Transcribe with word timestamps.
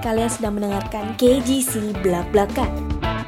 Kalian 0.00 0.32
sedang 0.32 0.56
mendengarkan 0.56 1.12
KGC 1.20 2.00
Blak 2.00 2.32
Blakan 2.32 2.72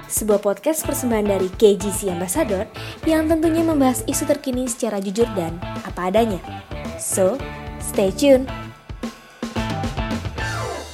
Sebuah 0.08 0.40
podcast 0.40 0.80
persembahan 0.88 1.28
dari 1.28 1.52
KGC 1.52 2.08
Ambassador 2.08 2.64
Yang 3.04 3.36
tentunya 3.36 3.60
membahas 3.60 4.00
isu 4.08 4.24
terkini 4.24 4.64
secara 4.64 4.96
jujur 4.96 5.28
dan 5.36 5.60
apa 5.84 6.08
adanya 6.08 6.40
So, 6.96 7.36
stay 7.76 8.08
tune 8.08 8.48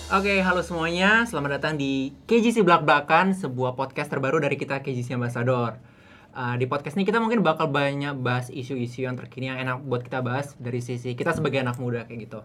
Oke, 0.09 0.41
halo 0.41 0.65
semuanya. 0.65 1.29
Selamat 1.29 1.61
datang 1.61 1.77
di 1.77 2.17
KGC 2.27 2.65
Blak 2.65 2.83
Blakan, 2.83 3.37
sebuah 3.37 3.77
podcast 3.77 4.09
terbaru 4.09 4.41
dari 4.41 4.57
kita 4.57 4.81
KGC 4.81 5.15
Ambassador. 5.15 5.77
Uh, 6.33 6.57
di 6.57 6.65
podcast 6.65 6.97
ini 6.97 7.05
kita 7.05 7.21
mungkin 7.21 7.45
bakal 7.45 7.69
banyak 7.69 8.17
bahas 8.17 8.49
isu-isu 8.49 9.05
yang 9.05 9.21
terkini 9.21 9.53
yang 9.53 9.61
enak 9.61 9.85
buat 9.85 10.01
kita 10.01 10.25
bahas 10.25 10.57
dari 10.57 10.81
sisi 10.81 11.13
kita 11.13 11.37
sebagai 11.37 11.61
anak 11.61 11.77
muda 11.77 12.09
kayak 12.09 12.25
gitu. 12.25 12.41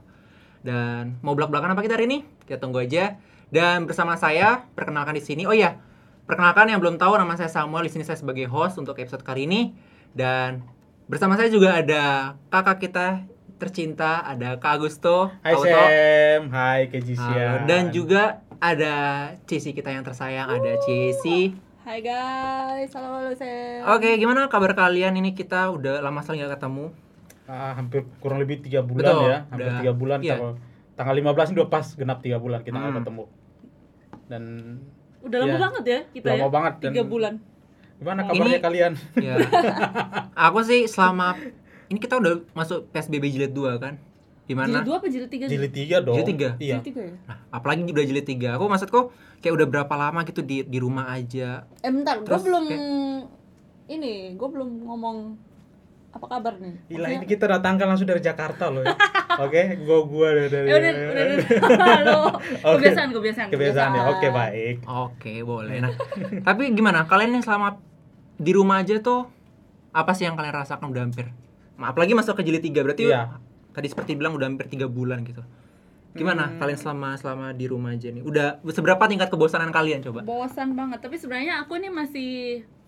Dan 0.63 1.19
mau 1.19 1.35
blak-blakan 1.35 1.75
apa 1.75 1.83
kita 1.83 1.99
hari 1.99 2.07
ini? 2.07 2.19
Kita 2.47 2.57
tunggu 2.57 2.81
aja. 2.81 3.19
Dan 3.51 3.85
bersama 3.85 4.15
saya, 4.15 4.65
perkenalkan 4.73 5.13
di 5.13 5.21
sini. 5.21 5.43
Oh 5.43 5.53
iya, 5.53 5.77
perkenalkan 6.25 6.71
yang 6.71 6.79
belum 6.79 6.95
tahu 6.95 7.19
nama 7.19 7.35
saya 7.35 7.51
Samuel. 7.51 7.85
Di 7.85 7.91
sini 7.93 8.07
saya 8.07 8.17
sebagai 8.17 8.47
host 8.47 8.79
untuk 8.79 8.97
episode 8.97 9.21
kali 9.21 9.45
ini. 9.45 9.75
Dan 10.15 10.63
bersama 11.05 11.35
saya 11.35 11.51
juga 11.51 11.77
ada 11.77 12.33
kakak 12.47 12.79
kita 12.79 13.07
tercinta, 13.61 14.23
ada 14.23 14.57
Kak 14.57 14.81
Agusto. 14.81 15.31
Hai 15.43 15.53
Auto. 15.53 15.67
Sam, 15.67 16.41
hai 16.51 16.79
Halo. 16.87 16.91
Kejisian. 16.91 17.57
Dan 17.69 17.83
juga 17.91 18.41
ada 18.57 18.95
Cici 19.45 19.75
kita 19.75 19.91
yang 19.91 20.03
tersayang, 20.03 20.47
ada 20.47 20.79
Cici. 20.83 21.53
Hai 21.83 21.99
guys, 21.99 22.95
halo 22.95 23.19
halo 23.19 23.35
saya. 23.35 23.83
Oke, 23.91 24.15
gimana 24.15 24.47
kabar 24.47 24.71
kalian? 24.71 25.19
Ini 25.19 25.35
kita 25.35 25.67
udah 25.67 25.99
lama 25.99 26.23
sekali 26.23 26.39
nggak 26.39 26.55
ketemu. 26.55 26.95
Ah, 27.43 27.73
hampir 27.73 28.03
kurang 28.17 28.39
lebih 28.39 28.59
tiga 28.59 28.79
bulan 28.79 29.03
Betul, 29.05 29.25
ya, 29.25 29.37
hampir 29.47 29.65
udah- 29.65 29.79
tiga 29.79 29.91
bulan. 29.93 30.19
iya. 30.19 30.33
Tanggal, 30.33 30.51
tanggal 30.95 31.15
15 31.17 31.47
ini 31.49 31.57
udah 31.57 31.69
pas 31.69 31.85
genap 31.89 32.19
tiga 32.19 32.37
bulan 32.37 32.59
kita 32.61 32.71
nggak 32.73 32.87
Hmm. 32.89 32.99
ketemu. 33.01 33.23
Dan 34.25 34.43
Udah 35.21 35.37
lama 35.39 35.49
Iya. 35.49 35.59
banget 35.61 35.83
ya 35.85 35.99
kita 36.09 36.25
Lama 36.29 36.37
ya. 36.37 36.49
banget, 36.49 36.73
dan- 36.77 36.91
Tiga 36.91 37.03
bulan. 37.05 37.33
gimana 37.95 38.19
kabarnya 38.21 38.51
Ini- 38.53 38.59
kalian? 38.61 38.93
Ya. 39.17 39.33
Aku 40.45 40.59
sih 40.61 40.83
selama 40.85 41.39
ini 41.85 41.95
kita 41.97 42.17
udah 42.17 42.43
masuk 42.51 42.87
PSBB 42.89 43.27
jilid 43.29 43.51
2 43.51 43.75
kan? 43.77 43.95
Di 44.43 44.51
mana? 44.51 44.67
Jilid 44.73 44.83
dua 44.85 44.95
apa 44.97 45.07
jilid 45.07 45.29
tiga? 45.29 45.45
Jilid 45.47 45.71
tiga 45.71 45.97
dong. 45.99 46.15
Jilid 46.17 46.29
tiga? 46.29 46.49
Iya. 46.57 46.75
Jilid 46.75 46.83
tiga 46.85 47.01
ya. 47.01 47.15
Nah, 47.23 47.37
apalagi 47.49 47.79
udah 47.85 48.03
jilid 48.03 48.25
3. 48.25 48.47
Aku 48.53 48.67
maksudku 48.67 49.01
kayak 49.39 49.53
udah 49.53 49.67
berapa 49.69 49.93
lama 49.93 50.19
gitu 50.23 50.41
di 50.41 50.61
di 50.61 50.77
rumah 50.77 51.07
aja. 51.09 51.63
Eh 51.79 51.87
bentar, 51.87 52.19
gue 52.19 52.39
belum 52.41 52.63
kayak- 52.65 52.83
ini, 53.89 54.13
gue 54.33 54.49
belum 54.49 54.83
ngomong 54.83 55.17
apa 56.13 56.25
kabar 56.29 56.53
nih. 56.55 56.77
Gila 56.87 57.07
ini 57.11 57.25
kita 57.25 57.49
datangkan 57.49 57.89
langsung 57.89 58.05
dari 58.05 58.21
Jakarta 58.21 58.69
loh 58.69 58.85
ya. 58.85 58.93
Oke, 59.43 59.81
gua 59.81 60.05
gua 60.05 60.27
dari 60.31 60.45
dari. 60.47 60.67
Eh 60.69 60.75
udah, 60.75 60.91
udah, 60.93 61.07
udah. 61.09 61.47
Halo. 61.89 62.19
Oke. 62.69 62.77
Kebiasaan, 62.79 63.09
kebiasaan. 63.11 63.47
Kebiasaan 63.49 63.91
ya. 63.91 64.03
Oke, 64.07 64.27
baik. 64.29 64.75
Oke, 64.85 65.33
boleh. 65.41 65.81
Nah, 65.81 65.91
tapi 66.45 66.69
gimana? 66.69 67.03
Kalian 67.03 67.33
yang 67.33 67.43
selama 67.43 67.81
di 68.33 68.51
rumah 68.53 68.79
aja 68.79 68.93
tuh 68.99 69.25
apa 69.89 70.13
sih 70.13 70.25
yang 70.25 70.37
kalian 70.37 70.53
rasakan 70.53 70.85
udah 70.87 71.01
hampir? 71.01 71.33
Ma, 71.73 71.89
Apalagi 71.89 72.13
masuk 72.13 72.37
ke 72.37 72.45
jilid 72.45 72.61
3 72.61 72.85
berarti 72.85 73.09
Iya. 73.09 73.41
tadi 73.73 73.89
seperti 73.89 74.13
bilang 74.13 74.37
udah 74.37 74.45
hampir 74.45 74.69
tiga 74.69 74.85
bulan 74.85 75.25
gitu. 75.25 75.41
Gimana 76.13 76.45
Hmm. 76.45 76.61
kalian 76.61 76.77
selama 76.77 77.17
selama 77.17 77.47
di 77.51 77.65
rumah 77.65 77.89
aja 77.89 78.13
nih? 78.13 78.21
Udah 78.21 78.61
seberapa 78.69 79.01
tingkat 79.03 79.33
kebosanan 79.33 79.73
kalian 79.73 80.05
coba? 80.05 80.21
Bosan 80.21 80.77
banget, 80.77 81.01
tapi 81.01 81.17
sebenarnya 81.17 81.65
aku 81.65 81.73
ini 81.75 81.89
masih 81.89 82.29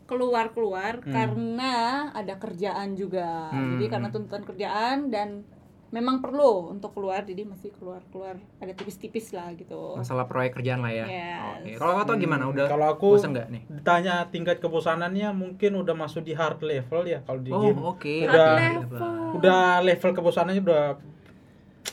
keluar-keluar 0.06 1.02
Hmm. 1.02 1.10
karena 1.10 1.74
ada 2.12 2.34
kerjaan 2.36 2.94
juga. 2.94 3.50
Hmm. 3.50 3.76
Jadi 3.76 3.86
karena 3.88 4.08
tuntutan 4.10 4.42
kerjaan 4.42 5.10
dan 5.10 5.42
memang 5.88 6.20
perlu 6.20 6.70
untuk 6.70 6.92
keluar, 6.92 7.24
jadi 7.24 7.42
masih 7.42 7.72
keluar-keluar. 7.72 8.36
Ada 8.60 8.74
tipis-tipis 8.74 9.32
lah 9.32 9.50
gitu. 9.54 9.96
Masalah 9.96 10.26
proyek 10.26 10.56
kerjaan 10.56 10.80
lah 10.80 10.92
ya. 10.92 11.06
Yes. 11.06 11.40
Oke. 11.58 11.72
Kalau 11.78 11.92
kau 11.96 12.06
tau 12.06 12.18
gimana? 12.18 12.44
Hmm, 12.44 12.52
Udah 12.52 12.66
kalau 12.68 12.86
aku 12.90 13.08
bosan 13.16 13.32
nggak 13.32 13.48
nih? 13.50 13.64
Ditanya 13.72 14.16
tingkat 14.28 14.60
kebosanannya 14.60 15.30
mungkin 15.32 15.72
udah 15.74 15.96
masuk 15.96 16.22
di 16.22 16.34
hard 16.34 16.60
level 16.60 17.02
ya 17.06 17.24
kalau 17.24 17.40
di 17.40 17.50
Oh, 17.50 17.62
game. 17.64 17.80
oke. 17.80 18.16
Udah 18.24 18.48
level. 18.78 19.02
udah 19.36 19.62
level 19.82 20.12
kebosanannya 20.12 20.62
udah 20.62 20.84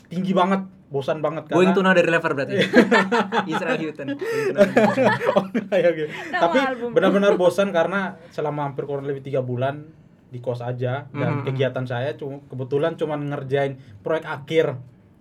tinggi 0.09 0.33
banget, 0.33 0.61
bosan 0.93 1.19
banget 1.19 1.49
Going 1.49 1.73
karena 1.73 1.75
to 1.75 1.81
know 1.81 1.93
dari 1.93 2.07
level 2.07 2.33
berarti. 2.33 2.57
Israel 3.49 3.79
Houghton. 3.79 4.07
Going 4.13 5.65
oh, 5.73 5.75
ya, 5.75 5.89
oke. 5.89 6.05
Nama 6.29 6.39
Tapi 6.39 6.59
benar-benar 6.91 7.33
bosan 7.35 7.69
karena 7.71 8.01
selama 8.29 8.69
hampir 8.69 8.85
kurang 8.85 9.05
lebih 9.05 9.23
tiga 9.23 9.41
bulan 9.41 9.89
di 10.29 10.39
kos 10.39 10.61
aja 10.61 11.09
dan 11.09 11.31
Mhm. 11.35 11.45
kegiatan 11.45 11.85
saya 11.85 12.13
cuma 12.13 12.41
kebetulan 12.47 12.93
cuma 12.95 13.17
ngerjain 13.17 13.77
proyek 14.01 14.25
akhir 14.25 14.67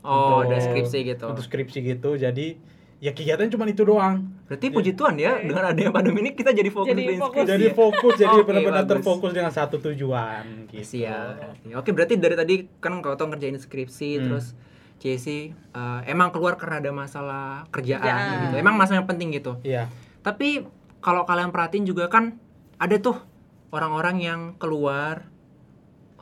Oh, 0.02 0.40
untuk- 0.40 0.50
ada 0.50 0.58
skripsi 0.58 0.98
gitu. 1.06 1.26
untuk 1.26 1.44
skripsi 1.44 1.78
gitu 1.86 2.16
jadi 2.16 2.56
ya 2.98 3.12
kegiatan 3.12 3.48
cuma 3.48 3.66
itu 3.66 3.82
doang 3.82 4.28
Berarti 4.46 4.68
puji 4.68 4.92
Tuhan 4.94 5.16
ya, 5.16 5.40
dengan 5.40 5.64
adanya 5.66 5.90
pandemi 5.90 6.20
ini 6.22 6.32
kita 6.32 6.52
jadi 6.52 6.68
fokus 6.68 6.92
Jadi 6.92 7.04
fokus. 7.14 7.24
skripsi 7.40 7.48
jadi 7.50 7.66
ya? 7.66 7.74
fokus 7.74 8.14
jadi 8.18 8.36
Oke, 8.36 8.44
benar-benar 8.46 8.84
terfokus 8.86 9.32
dengan 9.32 9.48
satu 9.50 9.80
tujuan 9.82 10.44
gitu 10.68 10.84
Siap. 11.00 11.72
Oke, 11.74 11.90
berarti 11.90 12.14
dari 12.16 12.34
tadi 12.34 12.56
kan 12.78 13.00
kau 13.00 13.14
tau 13.14 13.28
ngerjain 13.28 13.56
skripsi 13.56 14.10
Hmm. 14.14 14.24
terus 14.26 14.52
Jesse 15.02 15.50
eh, 15.52 16.00
emang 16.06 16.30
keluar 16.30 16.56
karena 16.56 16.78
ada 16.78 16.92
masalah 16.92 17.66
kerjaan, 17.68 18.00
Kerjaan. 18.00 18.42
gitu. 18.48 18.56
Emang 18.56 18.78
masalah 18.78 19.02
yang 19.02 19.10
penting 19.10 19.34
gitu. 19.34 19.58
iya 19.62 19.90
Tapi 20.22 20.62
kalau 21.00 21.26
kalian 21.26 21.50
perhatiin 21.50 21.84
juga 21.84 22.06
kan 22.06 22.38
ada 22.78 22.96
tuh 22.96 23.18
orang-orang 23.70 24.22
yang 24.22 24.40
keluar 24.56 25.26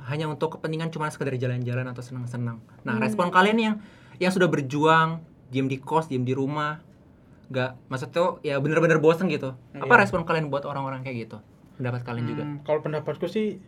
hanya 0.02 0.26
untuk 0.26 0.56
kepentingan 0.56 0.90
cuma 0.90 1.08
sekedar 1.08 1.36
jalan-jalan 1.36 1.84
atau 1.86 2.00
senang-senang. 2.00 2.64
Nah, 2.82 2.96
Hmm. 2.96 3.04
respon 3.04 3.28
kalian 3.30 3.58
yang 3.60 3.76
yang 4.18 4.32
sudah 4.32 4.48
berjuang, 4.48 5.20
diem 5.50 5.68
di 5.68 5.78
kos, 5.78 6.08
diem 6.08 6.24
di 6.24 6.32
rumah, 6.32 6.80
nggak 7.48 7.90
maksud 7.90 8.10
tuh 8.10 8.40
ya 8.40 8.58
bener-bener 8.58 8.98
bosen 8.98 9.28
gitu. 9.28 9.54
Apa 9.74 9.94
Iya. 9.94 10.02
respon 10.02 10.24
kalian 10.24 10.48
buat 10.48 10.64
orang-orang 10.64 11.04
kayak 11.04 11.28
gitu? 11.28 11.38
Pendapat 11.76 12.02
kalian 12.04 12.26
juga? 12.26 12.44
Hmm, 12.44 12.58
kalau 12.62 12.80
pendapatku 12.80 13.28
sih 13.28 13.60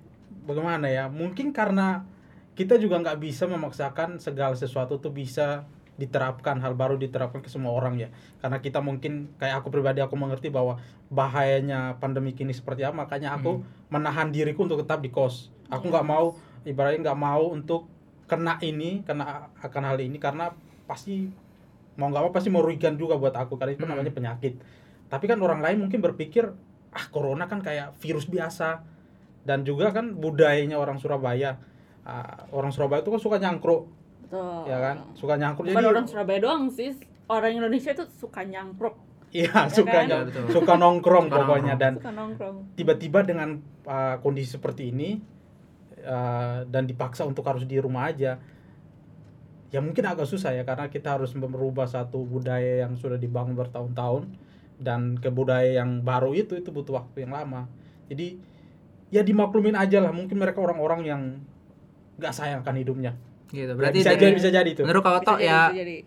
bagaimana 0.41 0.87
ya 0.87 1.07
mungkin 1.07 1.51
karena 1.51 2.07
kita 2.55 2.75
juga 2.77 2.99
nggak 2.99 3.17
bisa 3.19 3.47
memaksakan 3.47 4.19
segala 4.19 4.53
sesuatu 4.53 4.99
tuh 4.99 5.11
bisa 5.11 5.63
diterapkan 5.99 6.57
hal 6.63 6.73
baru 6.73 6.97
diterapkan 6.97 7.45
ke 7.45 7.49
semua 7.51 7.77
orang 7.77 7.99
ya. 7.99 8.09
Karena 8.41 8.57
kita 8.57 8.81
mungkin 8.81 9.37
kayak 9.37 9.61
aku 9.61 9.69
pribadi 9.69 10.01
aku 10.01 10.17
mengerti 10.17 10.49
bahwa 10.49 10.81
bahayanya 11.13 12.01
pandemi 12.01 12.33
kini 12.33 12.55
seperti 12.55 12.81
apa 12.81 13.05
makanya 13.05 13.37
aku 13.37 13.61
menahan 13.93 14.33
diriku 14.33 14.65
untuk 14.65 14.81
tetap 14.81 15.03
di 15.03 15.13
kos. 15.13 15.53
Aku 15.69 15.93
nggak 15.93 16.07
mau 16.07 16.33
ibaratnya 16.65 17.11
nggak 17.11 17.19
mau 17.19 17.53
untuk 17.53 17.85
kena 18.25 18.57
ini 18.63 19.03
kena 19.03 19.51
akan 19.59 19.83
hal 19.93 19.97
ini 19.99 20.17
karena 20.17 20.55
pasti 20.87 21.27
mau 21.99 22.07
nggak 22.07 22.23
mau 22.23 22.31
pasti 22.33 22.49
merugikan 22.49 22.95
juga 22.95 23.19
buat 23.19 23.35
aku 23.35 23.59
karena 23.59 23.75
itu 23.75 23.83
Hmm. 23.85 23.93
namanya 23.93 24.11
penyakit. 24.15 24.57
Tapi 25.11 25.25
kan 25.27 25.37
orang 25.43 25.59
lain 25.59 25.85
mungkin 25.85 25.99
berpikir 25.99 26.49
ah 26.91 27.05
corona 27.11 27.45
kan 27.45 27.61
kayak 27.61 27.95
virus 27.99 28.25
biasa. 28.25 28.83
Dan 29.41 29.65
juga 29.65 29.89
kan 29.89 30.17
budayanya 30.17 30.77
orang 30.77 31.01
Surabaya 31.01 31.57
Ah, 32.01 32.49
orang 32.49 32.73
Surabaya 32.73 33.05
itu 33.05 33.13
kan 33.13 33.21
suka 33.21 33.37
nyangkruk 33.37 33.85
Betul. 34.25 34.65
ya 34.65 34.77
kan 34.81 34.95
suka 35.13 35.33
nyangkruk 35.37 35.69
Bukan 35.69 35.77
jadi 35.77 35.87
orang 35.87 36.05
Surabaya 36.09 36.39
doang 36.41 36.63
sih, 36.67 36.97
orang 37.29 37.53
Indonesia 37.53 37.93
itu 37.93 38.05
suka 38.17 38.41
nyangkruk, 38.41 38.95
iya 39.29 39.53
suka 39.77 40.01
kan? 40.01 40.25
betul. 40.25 40.43
suka 40.49 40.73
nongkrong 40.75 41.29
Suka 41.29 41.37
pokoknya 41.37 41.73
nongkrong. 41.77 41.81
dan 41.81 41.93
suka 42.01 42.11
nongkrong. 42.11 42.55
tiba-tiba 42.73 43.19
dengan 43.21 43.49
uh, 43.85 44.17
kondisi 44.17 44.57
seperti 44.57 44.89
ini 44.89 45.21
uh, 46.01 46.65
dan 46.65 46.89
dipaksa 46.89 47.21
untuk 47.21 47.45
harus 47.45 47.63
di 47.63 47.77
rumah 47.77 48.09
aja 48.09 48.41
ya 49.69 49.79
mungkin 49.79 50.03
agak 50.03 50.25
susah 50.25 50.51
ya 50.51 50.65
karena 50.65 50.89
kita 50.89 51.15
harus 51.15 51.31
merubah 51.31 51.87
satu 51.87 52.25
budaya 52.25 52.83
yang 52.83 52.97
sudah 52.97 53.15
dibangun 53.15 53.55
bertahun-tahun 53.55 54.27
dan 54.81 55.15
ke 55.15 55.29
budaya 55.29 55.79
yang 55.79 56.01
baru 56.01 56.33
itu 56.33 56.57
itu 56.57 56.73
butuh 56.73 56.97
waktu 56.99 57.23
yang 57.23 57.31
lama 57.31 57.69
jadi 58.09 58.35
ya 59.13 59.21
dimaklumin 59.21 59.77
aja 59.77 60.01
lah 60.01 60.11
mungkin 60.11 60.35
mereka 60.35 60.59
orang-orang 60.59 61.01
yang 61.05 61.21
nggak 62.17 62.33
sayang 62.33 62.59
akan 62.61 62.75
hidupnya 62.77 63.13
Gitu. 63.47 63.67
Ya, 63.67 63.75
Berarti 63.75 63.99
bisa 63.99 64.15
dari- 64.15 64.21
jadi 64.21 64.33
bisa 64.33 64.49
jadi 64.49 64.69
itu 64.71 64.81
menurut 64.81 65.03
kau 65.03 65.19
jadi, 65.35 65.43
ya 65.43 65.59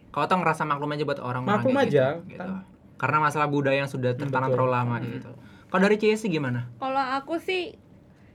kau 0.09 0.25
tau 0.25 0.41
ngerasa 0.41 0.65
maklum 0.65 0.97
aja 0.97 1.05
buat 1.05 1.21
orang-orang 1.21 1.61
Maklum 1.61 1.77
aja, 1.77 2.07
gitu, 2.17 2.41
kan. 2.41 2.49
gitu. 2.49 2.53
Karena 2.97 3.19
masalah 3.21 3.47
budaya 3.47 3.79
yang 3.79 3.91
sudah 3.91 4.17
tertanam 4.17 4.49
betul. 4.49 4.65
terlalu 4.65 4.73
lama 4.73 4.97
Hmm. 4.97 5.05
gitu. 5.13 5.31
Kalau 5.69 5.83
dari 5.83 5.97
Cici 5.99 6.27
gimana? 6.27 6.73
Kalau 6.75 7.05
aku 7.13 7.37
sih 7.37 7.77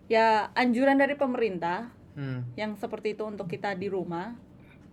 ya 0.06 0.54
anjuran 0.54 0.94
dari 0.94 1.18
pemerintah 1.18 1.90
Hmm. 2.14 2.46
yang 2.54 2.78
seperti 2.78 3.16
itu 3.16 3.26
untuk 3.26 3.50
kita 3.50 3.74
di 3.74 3.90
rumah. 3.90 4.38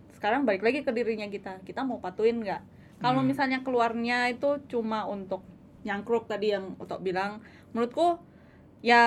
Sekarang 0.09 0.49
balik 0.49 0.65
lagi 0.65 0.81
ke 0.81 0.89
dirinya 0.89 1.29
kita. 1.29 1.61
Kita 1.61 1.85
mau 1.85 2.01
patuin 2.01 2.41
nggak? 2.41 2.61
Kalau 2.97 3.21
Hmm. 3.21 3.29
misalnya 3.29 3.61
keluarnya 3.61 4.33
itu 4.33 4.57
cuma 4.65 5.05
untuk 5.05 5.45
nyangkruk 5.83 6.25
tadi 6.25 6.49
yang 6.49 6.73
untuk 6.75 7.05
bilang, 7.05 7.37
menurutku 7.69 8.17
ya 8.81 9.03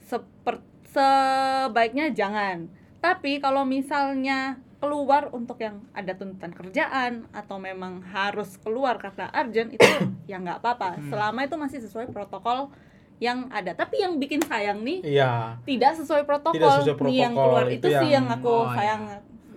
seper 0.00 0.66
sebaiknya 0.90 2.10
jangan. 2.12 2.68
Tapi 3.00 3.40
kalau 3.40 3.64
misalnya 3.64 4.60
keluar 4.80 5.28
untuk 5.32 5.60
yang 5.60 5.84
ada 5.92 6.16
tuntutan 6.16 6.56
kerjaan 6.56 7.28
atau 7.36 7.60
memang 7.60 8.00
harus 8.00 8.56
keluar 8.64 8.96
karena 8.96 9.28
urgent 9.36 9.76
itu 9.76 9.84
ya 10.30 10.40
nggak 10.40 10.64
apa-apa. 10.64 10.96
Hmm. 10.96 11.10
selama 11.12 11.40
itu 11.44 11.56
masih 11.60 11.78
sesuai 11.84 12.08
protokol 12.12 12.72
yang 13.20 13.52
ada. 13.52 13.76
Tapi 13.76 14.00
yang 14.00 14.16
bikin 14.16 14.40
sayang 14.40 14.80
nih 14.80 15.04
iya. 15.04 15.60
tidak 15.68 16.00
sesuai 16.00 16.24
protokol, 16.24 16.56
Tidak 16.56 16.96
sesuai 16.96 17.08
nih 17.08 17.16
yang 17.20 17.34
protokol, 17.36 17.52
keluar 17.52 17.64
itu 17.68 17.76
itu, 17.76 17.88
sih 17.92 18.08
yang- 18.08 18.28
yang 18.28 18.36
aku 18.40 18.48
oh, 18.48 18.72
sayang 18.72 19.02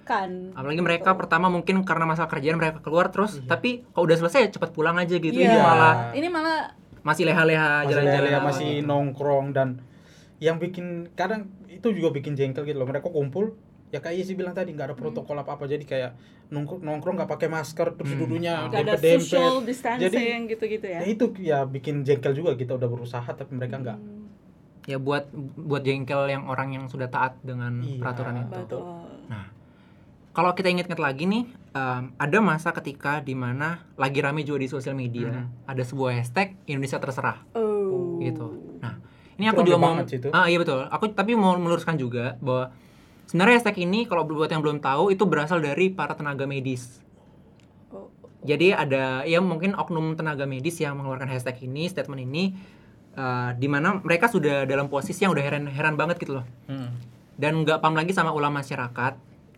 menakutkan 0.04 0.52
apalagi 0.54 0.82
mereka 0.84 1.10
pertama 1.16 1.48
mungkin 1.48 1.76
karena 1.88 2.04
masalah 2.04 2.28
kerjaan 2.28 2.60
mereka 2.60 2.84
keluar 2.84 3.08
terus 3.08 3.40
tapi 3.48 3.88
kalau 3.96 4.04
udah 4.04 4.18
selesai 4.20 4.40
ya 4.44 4.50
cepat 4.52 4.76
pulang 4.76 5.00
aja 5.00 5.16
gitu. 5.16 5.32
Iya. 5.32 5.48
ini 5.48 5.58
malah 5.64 5.96
ini 6.12 6.28
malah 6.28 6.60
masih 7.04 7.24
leha-leha 7.28 7.84
masih 7.84 7.90
jalan-jalan 7.92 8.30
ya, 8.32 8.40
masih 8.40 8.72
nongkrong 8.84 9.48
dan 9.56 9.68
yang 10.44 10.60
bikin 10.60 11.08
kadang 11.16 11.48
itu 11.72 11.88
juga 11.96 12.12
bikin 12.12 12.36
jengkel 12.36 12.68
gitu 12.68 12.76
loh. 12.76 12.88
Mereka 12.92 13.08
kumpul 13.08 13.56
ya 13.94 14.02
kayak 14.02 14.26
Isi 14.26 14.34
bilang 14.34 14.58
tadi 14.58 14.74
nggak 14.74 14.90
ada 14.90 14.98
protokol 14.98 15.38
apa 15.38 15.54
apa 15.54 15.70
jadi 15.70 15.86
kayak 15.86 16.12
nongkrong 16.50 16.82
nongkrong 16.82 17.14
nggak 17.14 17.30
pakai 17.30 17.46
masker 17.46 17.94
terus 17.94 18.18
duduknya 18.18 18.66
gak 18.74 18.90
ada 18.90 18.98
dempet 18.98 19.22
social 19.22 19.62
distancing 19.62 20.10
jadi 20.10 20.50
gitu-gitu 20.50 20.86
ya? 20.90 21.00
ya 21.06 21.06
itu 21.06 21.26
ya 21.38 21.60
bikin 21.70 22.02
jengkel 22.02 22.34
juga 22.34 22.58
kita 22.58 22.74
udah 22.74 22.90
berusaha 22.90 23.30
tapi 23.30 23.54
mereka 23.54 23.78
nggak. 23.78 24.00
Ya 24.90 24.98
buat 24.98 25.30
buat 25.56 25.86
jengkel 25.86 26.26
yang 26.26 26.50
orang 26.50 26.74
yang 26.74 26.86
sudah 26.90 27.08
taat 27.08 27.38
dengan 27.46 27.86
Iya, 27.86 28.02
peraturan 28.02 28.36
itu. 28.44 28.52
Betul. 28.66 28.84
Nah, 29.32 29.46
kalau 30.34 30.52
kita 30.58 30.68
ingat-ingat 30.74 31.00
lagi 31.00 31.24
nih, 31.24 31.44
em, 31.72 32.04
ada 32.20 32.38
masa 32.44 32.76
ketika 32.76 33.24
di 33.24 33.32
mana 33.32 33.88
lagi 33.96 34.20
rame 34.20 34.44
juga 34.44 34.60
di 34.60 34.68
sosial 34.68 34.98
media, 34.98 35.32
Mhm. 35.32 35.70
ada 35.70 35.84
sebuah 35.86 36.20
hashtag 36.20 36.58
Indonesia 36.68 37.00
terserah. 37.00 37.46
Oh. 37.56 38.20
Gitu. 38.20 38.63
Ini 39.44 39.52
aku 39.52 39.62
juga 39.68 39.78
mau. 39.78 39.94
Ah 40.32 40.48
iya 40.48 40.56
betul. 40.56 40.88
Aku 40.88 41.12
tapi 41.12 41.36
mau 41.36 41.52
meluruskan 41.60 42.00
juga 42.00 42.40
bahwa 42.40 42.72
sebenarnya 43.28 43.60
hashtag 43.60 43.84
ini 43.84 44.08
kalau 44.08 44.24
buat 44.24 44.48
yang 44.48 44.64
belum 44.64 44.80
tahu 44.80 45.12
itu 45.12 45.28
berasal 45.28 45.60
dari 45.60 45.92
para 45.92 46.16
tenaga 46.16 46.48
medis. 46.48 47.04
Oh. 47.92 48.08
Jadi 48.48 48.72
ada 48.72 49.28
ya 49.28 49.44
mungkin 49.44 49.76
oknum 49.76 50.16
tenaga 50.16 50.48
medis 50.48 50.80
yang 50.80 50.96
mengeluarkan 50.96 51.28
hashtag 51.28 51.60
ini, 51.68 51.92
statement 51.92 52.24
ini 52.24 52.56
eh, 53.20 53.50
di 53.60 53.68
mana 53.68 54.00
mereka 54.00 54.32
sudah 54.32 54.64
dalam 54.64 54.88
posisi 54.88 55.28
yang 55.28 55.36
udah 55.36 55.44
heran-heran 55.44 56.00
banget 56.00 56.24
gitu 56.24 56.40
loh. 56.40 56.46
Hmm. 56.72 56.96
Dan 57.36 57.68
nggak 57.68 57.84
paham 57.84 58.00
lagi 58.00 58.16
sama 58.16 58.32
ulama 58.32 58.64
masyarakat, 58.64 59.14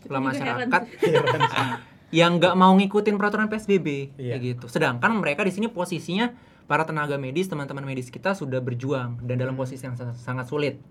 ulama 0.09 0.33
heran 0.33 0.65
masyarakat 0.65 0.81
yang 2.19 2.39
nggak 2.39 2.55
mau 2.55 2.71
ngikutin 2.79 3.19
peraturan 3.19 3.51
PSBB 3.51 4.15
Iya. 4.15 4.37
kayak 4.37 4.41
gitu. 4.41 4.65
Sedangkan 4.71 5.11
mereka 5.19 5.43
di 5.43 5.51
sini 5.51 5.67
posisinya 5.67 6.31
para 6.65 6.83
tenaga 6.83 7.15
medis, 7.15 7.45
teman-teman 7.45 7.85
medis 7.85 8.09
kita 8.09 8.33
sudah 8.33 8.57
berjuang 8.57 9.21
dan 9.21 9.37
dalam 9.37 9.53
posisi 9.53 9.81
yang 9.81 9.93
sa- 9.93 10.13
sangat 10.13 10.49
sulit. 10.49 10.81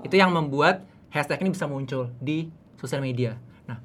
Itu 0.00 0.14
yang 0.14 0.32
membuat 0.32 0.84
hashtag 1.08 1.40
ini 1.42 1.52
bisa 1.52 1.64
muncul 1.64 2.12
di 2.18 2.48
sosial 2.76 3.00
media. 3.00 3.36
Nah, 3.64 3.78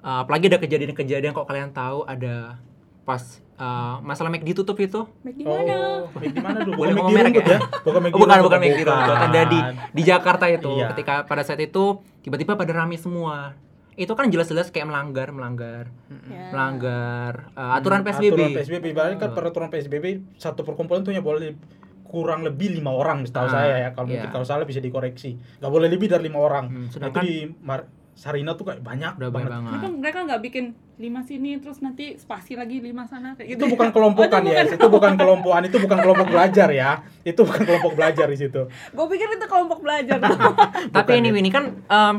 uh, 0.00 0.24
apalagi 0.26 0.50
ada 0.50 0.58
kejadian-kejadian 0.58 1.30
kok 1.30 1.46
kalian 1.46 1.70
tahu 1.70 2.02
ada 2.04 2.58
pas 3.04 3.22
uh, 3.56 4.00
masalah 4.00 4.28
McD 4.28 4.52
tutup 4.52 4.76
itu. 4.78 5.04
Mac 5.24 5.34
di 5.34 5.44
mana 5.44 5.58
Oh, 5.58 6.10
Mac 6.10 6.24
di 6.24 6.40
mana 6.40 6.58
dulu? 6.60 6.74
Boleh 6.76 6.92
Bukan 6.92 6.94
Mac 6.94 7.02
ngomong 7.02 7.14
merek 7.14 7.34
ya? 7.34 7.44
ya? 7.44 7.58
Bukan 7.84 7.98
Oh, 7.98 8.02
di 8.02 8.10
bukan 8.12 8.36
Rumput, 8.36 8.46
bukan 8.48 8.60
McD. 8.60 8.88
Ada 8.88 9.40
di 9.44 9.58
di 9.94 10.02
Jakarta 10.02 10.44
itu. 10.48 10.70
Iya. 10.74 10.86
Ketika 10.92 11.14
pada 11.24 11.42
saat 11.44 11.60
itu 11.60 11.84
tiba-tiba 12.20 12.56
pada 12.56 12.72
rame 12.74 12.96
semua. 12.96 13.54
Itu 13.98 14.14
kan 14.14 14.30
jelas-jelas 14.30 14.70
kayak 14.70 14.86
melanggar, 14.86 15.28
melanggar, 15.28 15.90
Ya. 16.24 16.48
melanggar 16.48 17.50
uh, 17.52 17.74
aturan 17.74 18.00
PSBB. 18.00 18.30
Aturan 18.30 18.50
PSBB. 18.54 18.84
Ibaratnya 18.88 19.18
kan 19.18 19.30
peraturan 19.32 19.68
PSBB 19.68 20.06
satu 20.36 20.62
perkumpulan 20.62 21.02
tuh 21.02 21.10
ya 21.10 21.18
boleh 21.20 21.58
kurang 22.04 22.40
lebih 22.40 22.72
lima 22.72 22.88
orang 22.90 23.20
setahu 23.22 23.44
Ah, 23.44 23.52
saya 23.52 23.74
ya. 23.76 23.88
Kalau 23.90 24.06
mungkin 24.06 24.30
kalau 24.30 24.46
salah 24.46 24.62
bisa 24.62 24.78
dikoreksi. 24.78 25.34
Nggak 25.58 25.68
boleh 25.68 25.88
lebih 25.88 26.06
dari 26.06 26.24
lima 26.24 26.38
orang. 26.40 26.64
Hmm, 26.64 26.76
Nah, 26.78 26.86
itu 26.86 26.94
sedangkan- 26.94 27.24
di 27.24 27.34
Mar- 27.60 27.88
Sarina 28.14 28.50
tuh 28.52 28.66
kayak 28.66 28.82
banyak 28.82 29.14
Udah 29.14 29.30
banyak 29.30 29.46
banget. 29.46 29.70
banget. 29.70 29.70
Mereka 29.78 29.88
mereka 29.96 30.18
nggak 30.24 30.40
bikin 30.42 30.64
lima 30.98 31.20
sini 31.22 31.54
terus 31.56 31.78
nanti 31.78 32.14
spasi 32.16 32.54
lagi 32.54 32.78
lima 32.80 33.06
sana 33.06 33.34
kayak 33.34 33.46
gitu. 33.48 33.58
Itu 33.60 33.66
bukan 33.70 33.88
kelompokan 33.90 34.42
Oh, 34.42 34.50
ya, 34.50 34.62
itu 34.64 34.86
bukan 34.88 35.14
kelompokan, 35.14 35.62
itu 35.64 35.78
bukan 35.78 35.98
kelompok 36.00 36.26
belajar 36.28 36.68
ya. 36.72 36.90
Itu 37.22 37.40
bukan 37.42 37.62
kelompok 37.62 37.92
belajar 37.94 38.26
di 38.26 38.34
situ. 38.36 38.62
Gue 38.88 39.06
pikir 39.08 39.26
itu 39.28 39.46
kelompok 39.46 39.78
belajar. 39.80 40.18
Tapi 40.22 40.90
Bukan 40.90 41.14
ini 41.14 41.28
ya. 41.28 41.34
ini 41.36 41.50
kan 41.52 41.64
em, 41.78 42.14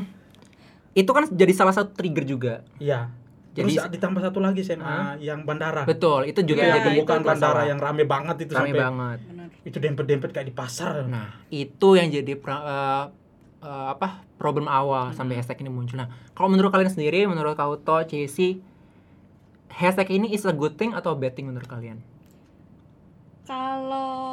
itu 0.91 1.07
kan 1.07 1.25
jadi 1.27 1.51
salah 1.51 1.71
satu 1.71 1.93
trigger 1.93 2.23
juga. 2.23 2.53
Iya. 2.77 3.09
Jadi- 3.49 3.75
Terus 3.75 3.91
ditambah 3.91 4.21
satu 4.21 4.39
lagi 4.39 4.61
SMA 4.61 5.19
yang 5.19 5.41
bandara. 5.41 5.83
Betul, 5.83 6.25
itu 6.25 6.39
juga 6.43 6.61
Iya, 6.61 6.79
jadi 6.79 6.89
itu 6.97 7.05
bandara 7.05 7.33
masalah. 7.35 7.63
yang 7.65 7.77
rame 7.77 8.03
banget 8.05 8.35
itu 8.39 8.51
rame 8.51 8.69
sampai 8.69 8.79
banget. 8.79 9.19
Itu 9.61 9.77
dempet-dempet 9.77 10.29
kayak 10.29 10.47
di 10.47 10.55
pasar. 10.55 11.03
Nah, 11.03 11.33
itu 11.49 11.89
yang 11.93 12.07
jadi 12.07 12.33
pra- 12.35 12.63
eh, 12.63 13.05
eh, 13.61 13.87
apa 13.89 14.23
problem 14.35 14.65
awal 14.65 15.11
sampai 15.11 15.35
hashtag 15.35 15.59
ini 15.59 15.67
muncul. 15.67 15.97
Nah, 15.97 16.07
kalau 16.31 16.47
menurut 16.47 16.69
kalian 16.69 16.87
sendiri, 16.87 17.25
menurut 17.25 17.53
Kauto, 17.53 17.99
Cesi, 18.05 18.61
hashtag 19.67 20.07
ini 20.11 20.29
is 20.29 20.43
a 20.43 20.53
good 20.53 20.73
thing 20.73 20.93
atau 20.93 21.11
bad 21.13 21.33
thing 21.33 21.45
menurut 21.45 21.67
kalian? 21.67 21.99
Kalau 23.43 24.28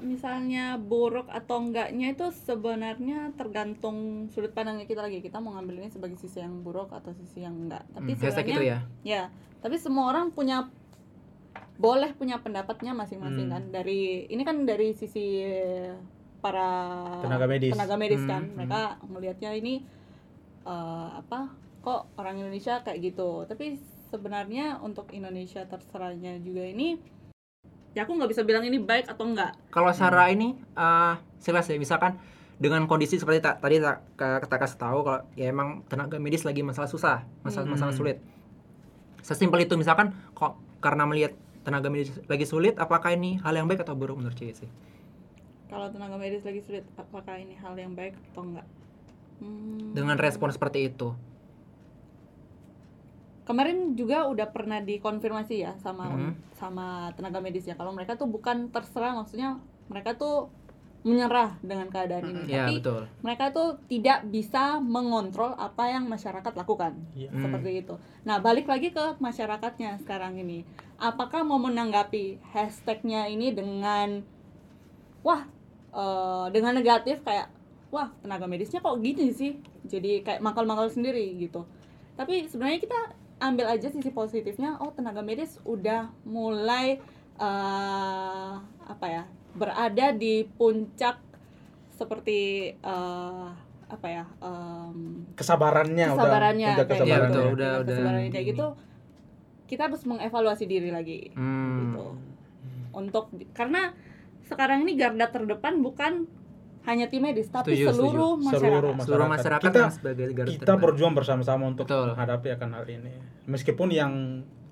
misalnya 0.00 0.76
buruk 0.76 1.28
atau 1.28 1.60
enggaknya 1.60 2.12
itu 2.12 2.28
sebenarnya 2.32 3.32
tergantung 3.34 4.28
sudut 4.28 4.50
pandangnya 4.50 4.84
kita 4.84 5.00
lagi. 5.00 5.20
Kita 5.20 5.38
mau 5.38 5.54
ngambil 5.54 5.84
ini 5.84 5.90
sebagai 5.90 6.16
sisi 6.16 6.40
yang 6.40 6.60
buruk 6.60 6.90
atau 6.90 7.12
sisi 7.12 7.42
yang 7.42 7.54
enggak. 7.54 7.84
Tapi 7.90 8.10
Hmm, 8.12 8.18
sebenarnya 8.18 8.54
itu 8.54 8.62
ya. 8.64 8.78
Ya, 9.02 9.22
tapi 9.58 9.76
semua 9.76 10.10
orang 10.10 10.30
punya 10.30 10.68
boleh 11.76 12.12
punya 12.16 12.40
pendapatnya 12.40 12.92
masing-masing 12.92 13.48
Hmm. 13.48 13.54
kan. 13.54 13.62
Dari 13.70 14.24
ini 14.26 14.42
kan 14.42 14.64
dari 14.64 14.92
sisi 14.92 15.44
para 16.38 16.70
Tenaga 17.20 17.46
medis. 17.46 17.72
tenaga 17.72 17.96
medis 17.96 18.22
Hmm, 18.22 18.30
kan. 18.30 18.42
hmm. 18.44 18.54
Mereka 18.56 18.80
melihatnya 19.08 19.50
ini 19.52 19.74
eh, 20.62 21.08
apa? 21.14 21.52
Kok 21.80 22.18
orang 22.18 22.42
Indonesia 22.42 22.82
kayak 22.82 22.98
gitu. 23.00 23.46
Tapi 23.46 23.78
sebenarnya 24.06 24.78
untuk 24.80 25.10
Indonesia 25.10 25.62
terserahnya 25.62 26.38
juga 26.38 26.62
ini 26.62 26.98
ya 27.96 28.04
aku 28.04 28.12
nggak 28.12 28.28
bisa 28.28 28.44
bilang 28.44 28.60
ini 28.60 28.76
baik 28.76 29.08
atau 29.08 29.24
enggak. 29.24 29.56
Kalau 29.72 29.88
secara 29.88 30.28
ini 30.28 30.52
eh 30.76 31.14
jelas 31.40 31.64
ya, 31.64 31.80
misalkan 31.80 32.20
dengan 32.60 32.84
kondisi 32.84 33.16
seperti 33.16 33.40
ta- 33.40 33.56
tadi 33.56 33.80
tak 33.80 34.04
kita 34.20 34.56
kasih 34.60 34.76
tahu 34.76 34.98
kalau 35.00 35.20
ya 35.32 35.48
emang 35.48 35.80
tenaga 35.88 36.20
medis 36.20 36.44
lagi 36.44 36.60
masalah 36.60 36.92
susah, 36.92 37.24
masalah 37.40 37.64
Hmm. 37.64 37.72
masalah 37.72 37.96
sulit. 37.96 38.20
Sesimpel 39.24 39.64
itu 39.64 39.80
misalkan 39.80 40.12
kok 40.36 40.60
karena 40.84 41.08
melihat 41.08 41.32
tenaga 41.64 41.88
medis 41.88 42.12
lagi 42.28 42.44
sulit, 42.44 42.76
apakah 42.76 43.16
ini 43.16 43.40
hal 43.40 43.56
yang 43.56 43.64
baik 43.66 43.80
atau 43.80 43.96
buruk 43.96 44.20
menurut 44.20 44.36
Cesi? 44.36 44.68
Kalau 45.66 45.90
tenaga 45.90 46.14
medis 46.14 46.46
lagi 46.46 46.62
sulit, 46.62 46.86
apakah 46.94 47.40
ini 47.40 47.58
hal 47.58 47.74
yang 47.74 47.96
baik 47.96 48.14
atau 48.30 48.44
enggak? 48.44 48.66
Hmm. 49.42 49.96
Dengan 49.96 50.14
respon 50.20 50.52
seperti 50.52 50.92
itu. 50.92 51.16
Kemarin 53.46 53.94
juga 53.94 54.26
udah 54.26 54.46
pernah 54.46 54.78
dikonfirmasi 54.80 55.56
ya 55.56 55.72
sama 55.78 56.10
Mhm. 56.10 56.32
sama 56.52 56.86
tenaga 57.14 57.38
medis 57.38 57.62
ya 57.62 57.72
kalau 57.72 57.90
mereka 57.90 58.14
tuh 58.14 58.26
bukan 58.26 58.68
terserah 58.68 59.14
maksudnya 59.14 59.56
mereka 59.86 60.12
tuh 60.12 60.50
menyerah 61.00 61.54
dengan 61.60 61.86
keadaan 61.86 62.26
ini 62.26 62.50
Ya, 62.50 62.66
tapi 62.66 62.82
betul. 62.82 63.06
mereka 63.22 63.54
tuh 63.54 63.78
tidak 63.86 64.26
bisa 64.26 64.82
mengontrol 64.82 65.54
apa 65.54 65.86
yang 65.88 66.04
masyarakat 66.04 66.50
lakukan 66.52 66.98
Iya. 67.14 67.30
Hmm. 67.30 67.40
seperti 67.40 67.70
itu 67.80 67.94
nah 68.22 68.36
balik 68.36 68.66
lagi 68.66 68.90
ke 68.90 69.14
masyarakatnya 69.16 70.02
sekarang 70.02 70.34
ini 70.36 70.66
apakah 70.98 71.40
mau 71.40 71.56
menanggapi 71.56 72.42
hashtagnya 72.50 73.26
ini 73.26 73.50
dengan 73.50 74.26
wah 75.22 75.46
eh, 75.92 76.46
dengan 76.50 76.74
negatif 76.74 77.22
kayak 77.22 77.54
wah 77.88 78.10
tenaga 78.18 78.44
medisnya 78.44 78.82
kok 78.82 78.98
gini 78.98 79.30
sih 79.30 79.54
jadi 79.86 80.20
kayak 80.20 80.42
mangkal-mangkal 80.42 80.90
sendiri 80.90 81.22
gitu 81.38 81.62
tapi 82.14 82.44
sebenarnya 82.44 82.82
kita 82.82 83.00
ambil 83.38 83.66
aja 83.66 83.86
sisi 83.86 84.08
positifnya 84.08 84.78
oh 84.78 84.90
tenaga 84.90 85.20
medis 85.20 85.60
udah 85.62 86.08
mulai 86.22 86.96
eh, 87.36 88.54
apa 88.82 89.06
ya 89.06 89.22
berada 89.52 90.12
di 90.12 90.44
puncak 90.50 91.20
seperti 91.90 92.38
eh, 92.74 93.48
apa 93.86 94.06
ya 94.06 94.24
em, 94.38 95.22
Kesabarannya, 95.32 96.06
kesabarannya 96.10 96.68
udah, 96.68 96.76
udah 96.76 96.86
kayak 96.86 97.06
Iya, 97.06 97.16
betul, 97.22 97.44
gitu. 97.44 97.54
udah- 97.54 97.74
udah 97.76 97.94
kesabarannya 97.94 98.30
kayak 98.30 98.46
gitu 98.50 98.66
kita 99.66 99.82
harus 99.84 100.02
mengevaluasi 100.04 100.64
diri 100.64 100.90
lagi 100.90 101.30
Hmm. 101.32 101.78
gitu 101.82 102.04
untuk 102.92 103.24
karena 103.52 103.92
sekarang 104.42 104.82
ini 104.82 104.94
garda 104.94 105.28
terdepan 105.28 105.78
bukan 105.80 106.24
hanya 106.86 107.06
tim 107.06 107.18
medis 107.20 107.46
tapi 107.48 107.74
Setuju, 107.74 107.90
seluruh 107.92 108.06
setuju. 108.32 108.46
masyarakat 108.46 108.62
Seluruh 108.62 108.92
Seluruh 108.96 108.96
masyarakat. 108.96 109.28
masyarakat 109.28 109.62
Kita- 109.66 109.80
yang 109.80 109.92
sebagai 109.92 110.26
garda 110.28 110.48
Kita 110.48 110.62
terdepan. 110.64 110.80
berjuang 110.80 111.14
bersama-sama 111.14 111.64
untuk 111.66 111.84
Betul. 111.84 112.06
menghadapi 112.08 112.48
akan 112.52 112.68
hal 112.72 112.86
ini. 112.88 113.12
Meskipun 113.44 113.88
yang 113.90 114.12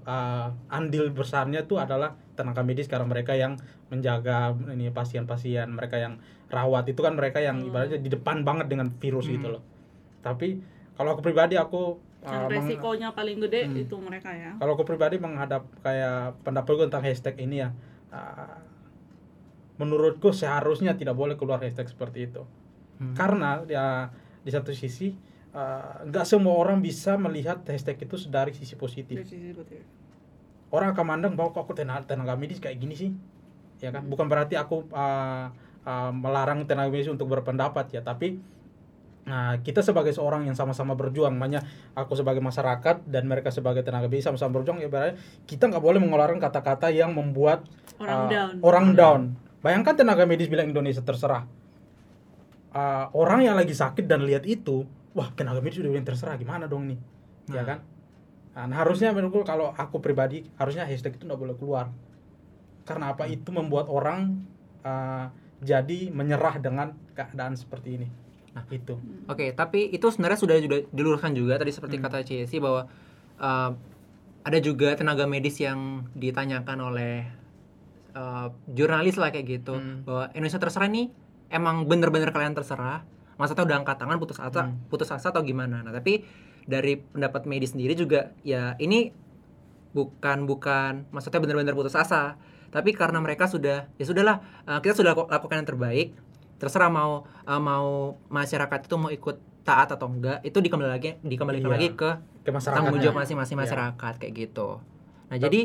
uh, 0.02 0.48
andil 0.68 1.10
besarnya 1.10 1.60
itu 1.60 1.74
adalah 1.74 2.12
tenaga 2.32 2.60
medis 2.60 2.86
karena 2.86 3.04
mereka 3.04 3.32
yang 3.32 3.56
menjaga 3.88 4.36
ini 4.68 4.88
pasien-pasien, 4.88 5.66
mereka 5.66 5.96
yang 5.96 6.20
rawat 6.46 6.86
itu 6.86 6.98
kan 6.98 7.12
mereka 7.12 7.38
yang 7.38 7.58
Hmm. 7.58 7.68
ibaratnya 7.68 7.98
di 7.98 8.08
depan 8.08 8.42
banget 8.42 8.68
dengan 8.68 8.92
virus 8.92 9.24
Hmm. 9.24 9.34
gitu 9.34 9.48
loh. 9.50 9.62
Tapi 10.20 10.60
kalau 10.92 11.12
aku 11.12 11.22
pribadi 11.22 11.56
aku 11.56 11.98
yang 12.22 12.32
uh, 12.38 12.48
meng- 12.48 12.64
resikonya 12.64 13.08
paling 13.10 13.36
gede 13.38 13.62
Hmm. 13.64 13.76
itu 13.78 13.96
mereka 13.98 14.30
ya 14.30 14.54
kalau 14.54 14.72
aku 14.72 14.84
pribadi 14.86 15.16
menghadap 15.16 15.66
kayak 15.80 16.40
pendapatku 16.40 16.80
tentang 16.82 17.02
hashtag 17.02 17.36
ini 17.38 17.60
ya 17.60 17.68
uh, 18.08 18.56
menurutku 19.76 20.30
seharusnya 20.30 20.94
tidak 20.94 21.14
boleh 21.14 21.34
keluar 21.34 21.58
hashtag 21.58 21.90
seperti 21.90 22.30
itu 22.30 22.42
Hmm. 22.94 23.10
karena 23.10 23.58
ya 23.66 24.06
di 24.46 24.50
satu 24.54 24.70
sisi 24.70 25.10
uh, 25.50 26.06
nggak 26.06 26.22
semua 26.22 26.54
orang 26.54 26.78
bisa 26.78 27.18
melihat 27.18 27.58
hashtag 27.66 27.98
itu 27.98 28.14
dari 28.30 28.54
sisi 28.54 28.78
positif 28.78 29.18
orang 30.70 30.94
akan 30.94 31.02
mandang 31.02 31.34
bahwa 31.34 31.50
kok 31.50 31.66
aku 31.66 31.74
tenaga, 31.74 32.06
tenaga 32.06 32.38
medis 32.38 32.62
kayak 32.62 32.78
gini 32.78 32.94
sih 32.94 33.10
ya 33.82 33.90
kan 33.90 34.06
bukan 34.06 34.30
berarti 34.30 34.54
aku 34.54 34.86
uh, 34.94 35.50
uh, 35.82 36.10
melarang 36.14 36.70
tenaga 36.70 36.86
medis 36.94 37.10
untuk 37.10 37.26
berpendapat 37.26 37.90
ya 37.90 38.00
tapi 38.00 38.38
Nah, 39.24 39.56
kita 39.64 39.80
sebagai 39.80 40.12
seorang 40.12 40.44
yang 40.44 40.52
sama-sama 40.52 40.92
berjuang, 40.92 41.32
makanya 41.32 41.64
aku 41.96 42.12
sebagai 42.12 42.44
masyarakat 42.44 43.08
dan 43.08 43.24
mereka 43.24 43.48
sebagai 43.48 43.80
tenaga 43.80 44.04
medis 44.04 44.28
sama-sama 44.28 44.60
berjuang, 44.60 44.84
ya 44.84 44.92
berarti 44.92 45.16
kita 45.48 45.72
nggak 45.72 45.80
boleh 45.80 45.96
mengeluarkan 45.96 46.36
kata-kata 46.36 46.92
yang 46.92 47.16
membuat 47.16 47.64
Orang 47.96 48.20
uh, 48.20 48.28
down. 48.28 48.52
orang 48.60 48.86
down. 48.92 49.20
Bayangkan 49.64 49.96
tenaga 49.96 50.28
medis 50.28 50.52
bilang 50.52 50.68
Indonesia 50.68 51.00
terserah. 51.00 51.48
Uh, 52.74 53.08
orang 53.16 53.48
yang 53.48 53.56
lagi 53.56 53.72
sakit 53.72 54.04
dan 54.04 54.28
lihat 54.28 54.44
itu, 54.44 54.84
wah 55.16 55.32
tenaga 55.32 55.64
medis 55.64 55.80
udah 55.80 55.88
bilang 55.88 56.04
terserah, 56.04 56.36
gimana 56.36 56.68
dong 56.68 56.92
nih, 56.92 56.98
ya 57.48 57.62
Nah. 57.62 57.64
kan? 57.64 57.78
Nah, 58.54 58.76
harusnya 58.76 59.16
menurutku 59.16 59.40
kalau 59.42 59.72
aku 59.72 60.04
pribadi 60.04 60.44
harusnya 60.60 60.84
hashtag 60.84 61.16
itu 61.16 61.24
nggak 61.24 61.40
boleh 61.40 61.56
keluar. 61.56 61.88
Karena 62.84 63.16
apa? 63.16 63.24
Itu 63.24 63.56
membuat 63.56 63.88
orang 63.88 64.44
uh, 64.84 65.32
jadi 65.64 66.12
menyerah 66.12 66.60
dengan 66.60 66.92
keadaan 67.16 67.56
seperti 67.56 67.88
ini. 67.96 68.08
Nah, 68.52 68.62
itu. 68.68 69.00
Oke, 69.26 69.50
tapi 69.56 69.90
itu 69.90 70.06
sebenarnya 70.12 70.38
sudah 70.38 70.56
sudah 70.60 70.78
diluruskan 70.92 71.32
juga 71.32 71.56
tadi 71.56 71.72
seperti 71.72 71.98
kata 71.98 72.20
Cesi 72.20 72.60
bahwa 72.60 72.86
uh, 73.40 73.70
ada 74.44 74.58
juga 74.60 74.92
tenaga 74.92 75.24
medis 75.24 75.56
yang 75.56 76.04
ditanyakan 76.14 76.78
oleh 76.84 77.24
uh, 78.14 78.48
jurnalis 78.68 79.14
lah 79.14 79.28
kayak 79.28 79.46
gitu 79.52 79.74
Hmm. 79.74 80.02
bahwa 80.02 80.30
Indonesia 80.32 80.58
terserah 80.58 80.86
nih 80.86 81.10
emang 81.48 81.84
bener-bener 81.84 82.28
kalian 82.28 82.52
terserah 82.52 83.02
maksudnya 83.34 83.64
udah 83.64 83.76
angkat 83.76 83.96
tangan 83.96 84.16
putus 84.16 84.38
asa 84.38 84.64
Hmm. 84.64 84.78
putus 84.86 85.08
asa 85.08 85.28
atau 85.28 85.42
gimana 85.42 85.80
nah 85.80 85.90
tapi 85.90 86.22
dari 86.64 86.96
pendapat 86.96 87.44
medis 87.44 87.72
sendiri 87.72 87.92
juga 87.92 88.32
ya 88.40 88.72
ini 88.78 89.12
bukan 89.90 90.44
bukan 90.44 91.06
maksudnya 91.10 91.38
bener-bener 91.38 91.72
putus 91.72 91.94
asa 91.94 92.34
tapi 92.68 92.90
karena 92.90 93.18
mereka 93.18 93.46
sudah 93.46 93.86
ya 93.92 94.04
sudahlah 94.04 94.38
uh, 94.64 94.78
kita 94.78 94.96
sudah 94.96 95.12
laku- 95.12 95.28
lakukan 95.28 95.56
yang 95.56 95.68
terbaik 95.68 96.08
terserah 96.56 96.88
mau 96.88 97.12
uh, 97.40 97.60
mau 97.60 97.86
masyarakat 98.28 98.78
itu 98.82 98.96
mau 98.96 99.08
ikut 99.08 99.36
taat 99.62 99.90
atau 99.90 100.06
enggak 100.06 100.42
itu 100.42 100.58
dikembali 100.58 100.90
lagi 100.90 101.10
dikembalikan 101.20 101.68
Iya. 101.68 101.74
lagi 101.74 101.88
ke 101.92 102.10
Ke 102.42 102.50
masyarakat. 102.50 102.74
tanggung 102.76 102.98
jawab 102.98 103.14
Iya. 103.14 103.22
masing-masing 103.22 103.56
masyarakat 103.56 104.12
kayak 104.18 104.34
gitu 104.34 104.68
nah 105.24 105.36
jadi 105.36 105.60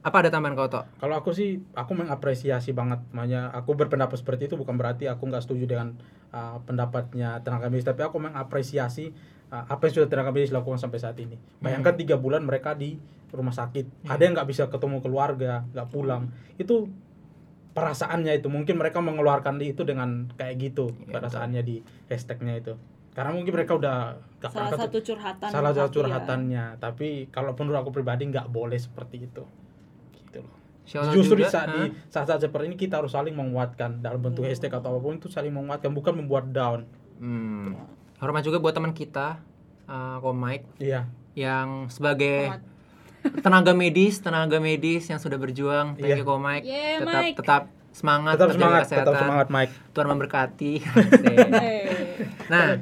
apa 0.00 0.16
ada 0.24 0.32
tambahan 0.32 0.56
kau 0.56 0.68
Tok? 0.72 0.96
Kalau 0.96 1.14
aku 1.20 1.36
sih, 1.36 1.60
aku 1.76 1.92
mengapresiasi 1.92 2.72
banget. 2.72 3.04
Makanya 3.12 3.52
aku 3.52 3.76
berpendapat 3.76 4.16
seperti 4.16 4.48
itu 4.48 4.56
bukan 4.56 4.80
berarti 4.80 5.12
aku 5.12 5.28
nggak 5.28 5.44
setuju 5.44 5.68
dengan 5.68 5.92
uh, 6.32 6.56
pendapatnya 6.64 7.44
tenaga 7.44 7.68
medis, 7.68 7.84
tapi 7.84 8.00
aku 8.00 8.16
mengapresiasi 8.16 9.12
uh, 9.52 9.64
apa 9.68 9.88
yang 9.88 9.92
sudah 10.00 10.08
tenaga 10.08 10.32
medis 10.32 10.56
lakukan 10.56 10.80
sampai 10.80 11.04
saat 11.04 11.20
ini. 11.20 11.36
Bayangkan 11.60 12.00
tiga 12.00 12.16
bulan 12.16 12.48
mereka 12.48 12.72
di 12.72 12.96
rumah 13.30 13.52
sakit, 13.52 14.08
ada 14.08 14.22
yang 14.24 14.32
nggak 14.32 14.48
bisa 14.48 14.72
ketemu 14.72 15.04
keluarga, 15.04 15.68
nggak 15.76 15.88
pulang. 15.92 16.32
Itu 16.56 16.88
perasaannya 17.70 18.42
itu 18.42 18.48
mungkin 18.50 18.80
mereka 18.80 18.98
mengeluarkan 18.98 19.62
itu 19.62 19.86
dengan 19.86 20.26
kayak 20.34 20.54
gitu 20.58 20.90
Iya, 20.90 21.12
perasaannya 21.16 21.62
di 21.62 21.76
hashtagnya 22.10 22.56
itu. 22.58 22.74
Karena 23.12 23.36
mungkin 23.36 23.52
mereka 23.52 23.76
udah 23.76 24.16
nggak 24.40 24.50
salah 24.50 24.72
satu 24.74 24.98
curhatan 25.02 25.48
salah 25.52 25.72
satu 25.76 25.82
hati 25.82 25.92
ya. 25.92 25.96
curhatannya. 26.02 26.64
Tapi 26.80 27.08
kalau 27.28 27.52
menurut 27.52 27.84
aku 27.84 27.90
pribadi 27.94 28.26
nggak 28.30 28.48
boleh 28.50 28.78
seperti 28.80 29.28
itu. 29.28 29.44
Gitu 30.30 30.40
loh. 30.40 30.54
Shout 30.82 31.10
Justru 31.12 31.34
di 31.36 31.42
juga, 31.42 31.52
saat 31.52 31.68
di 31.68 31.80
hah? 31.80 31.88
saat-saat 32.08 32.40
seperti 32.40 32.66
ini 32.66 32.76
kita 32.76 32.98
harus 32.98 33.10
saling 33.10 33.30
menguatkan 33.32 33.98
dalam 33.98 34.18
bentuk 34.18 34.42
Hmm. 34.42 34.50
hashtag 34.50 34.70
atau 34.72 34.90
apa 34.90 35.00
pun 35.00 35.14
itu 35.16 35.26
saling 35.26 35.50
menguatkan 35.50 35.90
bukan 35.90 36.14
membuat 36.16 36.48
down. 36.48 36.82
Hmm. 37.16 37.78
Hormat 38.16 38.42
juga 38.42 38.58
buat 38.58 38.72
teman 38.72 38.90
kita, 38.90 39.38
uh, 39.84 40.18
Komik, 40.18 40.66
Iya. 40.76 41.06
yang 41.32 41.86
sebagai 41.88 42.50
Hormat. 42.50 42.62
tenaga 43.40 43.72
medis, 43.72 44.18
tenaga 44.18 44.58
medis 44.58 45.06
yang 45.06 45.16
sudah 45.16 45.36
berjuang. 45.36 45.94
Thank 45.94 46.06
Iya. 46.06 46.16
you 46.16 46.24
Komik. 46.24 46.62
Yeah, 46.64 46.96
tetap 46.98 47.14
Mike. 47.16 47.36
tetap 47.36 47.62
semangat, 47.92 48.34
Tetap 48.34 48.50
semangat, 48.52 48.82
kesehatan. 48.82 49.04
tetap 49.04 49.14
semangat 49.20 49.46
Mike. 49.48 49.72
Tuhan 49.92 50.06
memberkati. 50.08 50.72
Nah, 52.50 52.78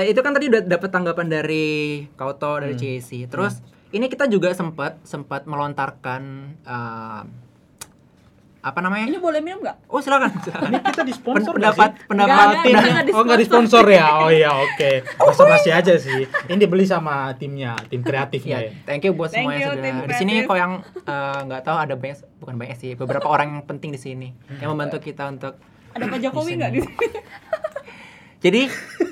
itu 0.00 0.18
kan 0.18 0.32
tadi 0.32 0.46
udah 0.46 0.62
dapat 0.62 0.88
tanggapan 0.88 1.26
dari 1.28 1.66
Kauto 2.12 2.58
dari 2.58 2.72
Hmm. 2.72 2.80
CSI. 2.80 3.26
Terus 3.26 3.58
ini 3.90 4.06
kita 4.06 4.26
juga 4.26 4.50
sempat 4.50 5.02
sempat 5.02 5.44
melontarkan 5.44 6.22
uh, 6.62 7.22
apa 8.60 8.76
namanya? 8.78 9.08
ini 9.08 9.16
boleh 9.16 9.40
minum 9.40 9.64
nggak 9.64 9.88
Oh 9.88 9.98
silakan. 9.98 10.36
silakan. 10.38 10.68
Ini 10.68 10.84
kita 10.84 11.00
di 11.00 11.10
Pen- 11.10 11.16
sponsor 11.16 11.52
pendapat 11.56 11.90
Nggak 11.96 12.08
pendapat 12.12 12.44
ada, 12.44 12.60
tim 12.60 12.74
kita 12.76 12.88
nggak 12.92 13.06
Oh 13.10 13.22
nggak 13.24 13.40
disponsor 13.40 13.84
ya? 13.88 14.06
Oh 14.20 14.28
iya 14.28 14.50
oke. 14.68 14.90
Masa 15.16 15.42
masih 15.48 15.72
aja 15.72 15.94
sih. 15.96 16.28
Ini 16.28 16.56
dibeli 16.58 16.84
sama 16.84 17.32
timnya, 17.34 17.72
tim 17.88 18.04
kreatifnya 18.04 18.60
Ya, 18.60 18.68
ya. 18.68 18.72
thank 18.84 19.00
you 19.00 19.16
buat 19.16 19.32
Thank 19.32 19.48
semua 19.48 19.52
yang 19.54 19.62
you, 19.64 19.70
sudah 19.72 19.92
di 20.04 20.14
sini. 20.14 20.32
Kok 20.44 20.56
yang 20.56 20.72
nggak 21.48 21.62
tahu 21.64 21.76
ada 21.78 21.94
banyak, 21.96 22.20
bukan 22.36 22.54
banyak 22.54 22.76
sih, 22.76 22.90
beberapa 22.94 23.26
orang 23.26 23.46
yang 23.50 23.62
penting 23.64 23.90
di 23.90 24.00
sini 24.00 24.28
yang 24.60 24.68
membantu 24.70 25.00
kita 25.00 25.24
untuk. 25.26 25.56
ada 25.90 26.04
Pak 26.04 26.20
Jokowi 26.20 26.52
nggak 26.54 26.70
di 26.70 26.80
sini 26.84 27.06
Jadi, 28.40 28.62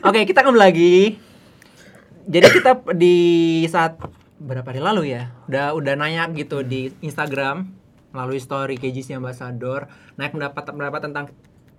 oke 0.00 0.20
kita 0.24 0.40
kembali 0.40 0.60
lagi. 0.60 0.96
Jadi 2.22 2.46
kita 2.50 2.70
di 2.92 3.16
saat 3.64 3.96
berapa 4.38 4.66
hari 4.66 4.78
lalu 4.78 5.02
ya, 5.10 5.34
udah 5.46 5.74
udah 5.74 5.94
nanya 5.94 6.30
gitu 6.30 6.62
di 6.62 6.94
Instagram 7.00 7.74
melalui 8.10 8.38
story 8.38 8.78
KGC 8.78 9.14
Ambassador, 9.14 9.90
naik 10.14 10.32
pendapat 10.32 10.62
pendapat 10.64 11.00
tentang 11.04 11.24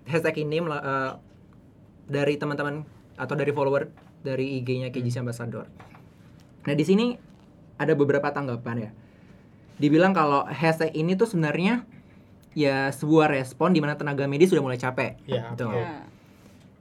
hashtag 0.06 0.44
ini 0.44 0.60
eh, 0.60 1.12
dari 2.06 2.36
teman-teman 2.36 2.84
atau 3.16 3.34
dari 3.34 3.50
follower 3.50 3.90
dari 4.22 4.60
IG-nya 4.60 4.92
KGC 4.92 5.24
Ambassador. 5.24 5.66
Nah 6.68 6.74
di 6.76 6.84
sini 6.84 7.16
ada 7.80 7.96
beberapa 7.96 8.28
tanggapan 8.30 8.76
ya. 8.78 8.92
Dibilang 9.80 10.12
kalau 10.12 10.44
hashtag 10.44 10.92
ini 10.92 11.16
tuh 11.16 11.26
sebenarnya 11.26 11.88
ya 12.52 12.92
sebuah 12.92 13.32
respon 13.32 13.72
di 13.72 13.80
mana 13.80 13.96
tenaga 13.96 14.28
medis 14.28 14.52
sudah 14.52 14.60
mulai 14.60 14.76
capek. 14.76 15.16
Iya, 15.24 15.56
Gitu. 15.56 15.64
betul. 15.66 15.74
Ya. 15.80 16.04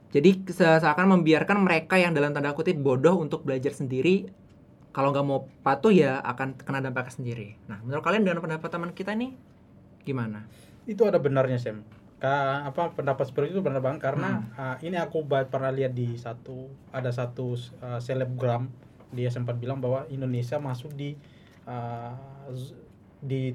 Jadi 0.09 0.29
se- 0.49 0.79
seakan 0.81 1.05
membiarkan 1.15 1.61
mereka 1.61 1.95
yang 1.95 2.11
dalam 2.11 2.33
tanda 2.33 2.51
kutip 2.51 2.75
bodoh 2.75 3.15
untuk 3.15 3.45
belajar 3.45 3.71
sendiri. 3.71 4.27
Kalau 4.89 5.13
nggak 5.13 5.25
mau 5.25 5.45
patuh 5.61 5.93
ya 5.93 6.17
akan 6.25 6.57
kena 6.57 6.81
dampaknya 6.81 7.13
sendiri. 7.13 7.47
Nah, 7.69 7.77
menurut 7.85 8.01
kalian 8.01 8.25
dengan 8.25 8.41
pendapat 8.41 8.69
teman 8.73 8.91
kita 8.91 9.13
nih 9.13 9.37
gimana? 10.01 10.49
Itu 10.89 11.05
ada 11.05 11.21
benarnya 11.21 11.61
Sam. 11.61 11.85
Ka, 12.19 12.67
apa 12.67 12.91
pendapat 12.91 13.31
seperti 13.31 13.55
itu 13.55 13.63
benar 13.63 13.79
banget 13.79 14.03
karena 14.03 14.43
uh, 14.59 14.75
ini 14.83 14.99
aku 14.99 15.23
pernah 15.23 15.71
lihat 15.71 15.95
di 15.95 16.19
satu 16.19 16.67
ada 16.91 17.15
satu 17.15 17.55
uh, 17.79 17.95
selebgram 18.03 18.67
dia 19.15 19.31
sempat 19.31 19.55
bilang 19.55 19.79
bahwa 19.79 20.03
Indonesia 20.11 20.59
masuk 20.59 20.91
di 20.99 21.15
uh, 21.63 22.11
di 23.19 23.51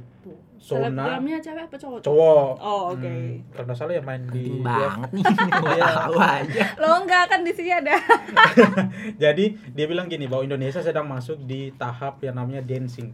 zona 0.59 0.93
selebgramnya 0.93 1.39
cewek 1.39 1.63
apa 1.65 1.77
cowok 1.77 1.99
cowok. 2.01 2.51
oh 2.59 2.83
oke 2.91 3.05
Hmm, 3.05 3.41
karena 3.51 3.73
salah 3.73 3.93
yang 3.93 4.05
main 4.05 4.23
di 4.27 4.45
dia- 4.47 4.61
banget 4.61 5.11
nih. 5.11 5.25
Iya. 5.75 5.89
tahu 5.99 6.15
aja. 6.17 6.65
lo 6.77 6.89
enggak 6.99 7.25
kan 7.27 7.41
di 7.41 7.53
sini 7.53 7.71
ada 7.71 7.97
Jadi 9.19 9.45
dia 9.71 9.87
bilang 9.87 10.07
gini 10.07 10.25
bahwa 10.25 10.45
Indonesia 10.45 10.81
sedang 10.81 11.07
masuk 11.07 11.41
di 11.43 11.73
tahap 11.75 12.21
yang 12.21 12.35
namanya 12.35 12.61
dancing. 12.61 13.13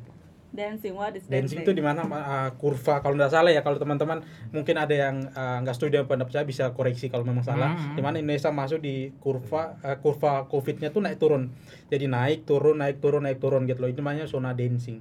dancing 0.50 0.90
what 0.92 1.14
is 1.14 1.22
Dancing 1.24 1.62
dancing, 1.62 1.62
itu 1.62 1.70
di 1.70 1.78
mana 1.78 2.02
uh, 2.02 2.50
kurva 2.52 2.98
kalau 2.98 3.14
nggak 3.14 3.30
salah 3.30 3.48
ya 3.48 3.62
kalau 3.62 3.78
teman-teman 3.78 4.18
mungkin 4.50 4.74
ada 4.74 4.90
yang 4.90 5.30
uh, 5.30 5.62
nggak 5.62 5.70
setuju 5.72 5.90
dengan 5.96 6.10
pendapat 6.10 6.32
saya 6.32 6.42
bisa 6.44 6.64
koreksi 6.70 7.06
kalau 7.06 7.22
memang 7.22 7.46
salah. 7.46 7.70
Hmm. 7.70 7.94
Di 7.94 8.02
mana 8.02 8.18
Indonesia 8.18 8.50
masuk 8.50 8.78
di 8.78 9.14
kurva 9.16 9.78
uh, 9.78 9.94
kurva 9.96 10.46
COVID-nya 10.46 10.90
tuh 10.90 10.98
naik 11.00 11.22
turun. 11.22 11.54
Jadi 11.86 12.06
naik 12.06 12.42
turun 12.42 12.74
naik 12.76 12.98
turun 12.98 13.22
naik 13.22 13.38
turun 13.38 13.62
gitu 13.64 13.78
loh. 13.78 13.88
Itu 13.88 14.02
namanya 14.02 14.26
zona 14.26 14.50
dancing. 14.50 14.98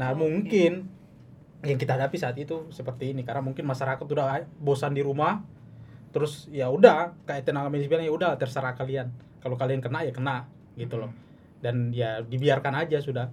Nah, 0.00 0.16
Oke. 0.16 0.24
mungkin 0.24 0.72
yang 1.60 1.76
kita 1.76 2.00
hadapi 2.00 2.16
saat 2.16 2.40
itu 2.40 2.72
seperti 2.72 3.12
ini 3.12 3.20
karena 3.20 3.44
mungkin 3.44 3.68
masyarakat 3.68 4.00
udah 4.00 4.48
bosan 4.56 4.96
di 4.96 5.04
rumah 5.04 5.44
terus 6.08 6.48
ya 6.48 6.72
udah 6.72 7.12
kayak 7.28 7.44
tenaga 7.44 7.68
medis 7.68 7.84
bilang 7.86 8.02
ya 8.02 8.10
udah 8.10 8.34
terserah 8.40 8.72
kalian 8.72 9.12
kalau 9.44 9.60
kalian 9.60 9.84
kena 9.84 10.00
ya 10.02 10.10
kena 10.10 10.48
gitu 10.74 10.96
loh 10.96 11.12
dan 11.60 11.92
ya 11.92 12.24
dibiarkan 12.24 12.80
aja 12.80 12.98
sudah 12.98 13.28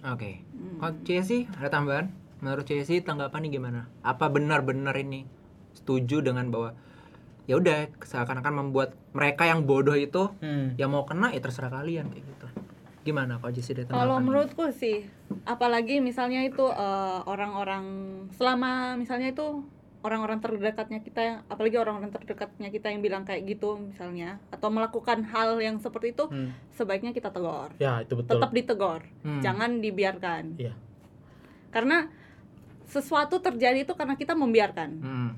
Oke. 0.00 0.40
Hmm. 0.50 0.76
Kalau 0.80 0.94
Cesi 1.04 1.44
ada 1.56 1.68
tambahan? 1.68 2.08
Menurut 2.40 2.64
Cesi 2.64 3.04
tanggapannya 3.04 3.52
gimana? 3.52 3.80
Apa 4.00 4.32
benar-benar 4.32 4.96
ini 4.96 5.24
setuju 5.76 6.24
dengan 6.24 6.48
bahwa 6.48 6.72
ya 7.44 7.56
udah 7.56 7.88
seakan-akan 8.00 8.64
membuat 8.64 8.96
mereka 9.12 9.44
yang 9.44 9.68
bodoh 9.68 9.96
itu 9.96 10.32
Hmm. 10.40 10.72
yang 10.76 10.92
mau 10.92 11.04
kena 11.04 11.32
ya 11.32 11.40
terserah 11.40 11.68
kalian 11.68 12.08
kayak 12.08 12.24
gitu. 12.24 12.46
Gimana 13.00 13.40
kalau 13.40 13.52
Cesi 13.52 13.72
ada 13.72 13.88
tanggapan? 13.88 14.00
Kalau 14.00 14.16
menurutku 14.20 14.64
sih, 14.70 15.08
apalagi 15.48 16.04
misalnya 16.04 16.44
itu 16.44 16.68
eh, 16.68 17.20
orang-orang 17.24 17.84
selama 18.36 18.96
misalnya 18.96 19.32
itu 19.32 19.64
orang-orang 20.00 20.40
terdekatnya 20.40 21.04
kita 21.04 21.20
yang 21.20 21.36
apalagi 21.44 21.76
orang-orang 21.76 22.08
terdekatnya 22.08 22.72
kita 22.72 22.88
yang 22.88 23.04
bilang 23.04 23.28
kayak 23.28 23.44
gitu 23.44 23.76
misalnya 23.76 24.40
atau 24.48 24.72
melakukan 24.72 25.28
hal 25.28 25.60
yang 25.60 25.76
seperti 25.76 26.16
itu 26.16 26.24
Hmm. 26.24 26.56
sebaiknya 26.72 27.12
kita 27.12 27.28
tegur. 27.28 27.68
ya 27.76 28.00
itu 28.00 28.16
betul 28.16 28.40
Tetap 28.40 28.50
ditegur. 28.52 29.00
Hmm. 29.20 29.44
Jangan 29.44 29.80
dibiarkan. 29.84 30.56
Iya. 30.56 30.72
Karena 31.68 32.08
sesuatu 32.88 33.38
terjadi 33.38 33.84
itu 33.84 33.92
karena 33.92 34.16
kita 34.16 34.32
membiarkan. 34.32 34.90
Hmm. 35.04 35.30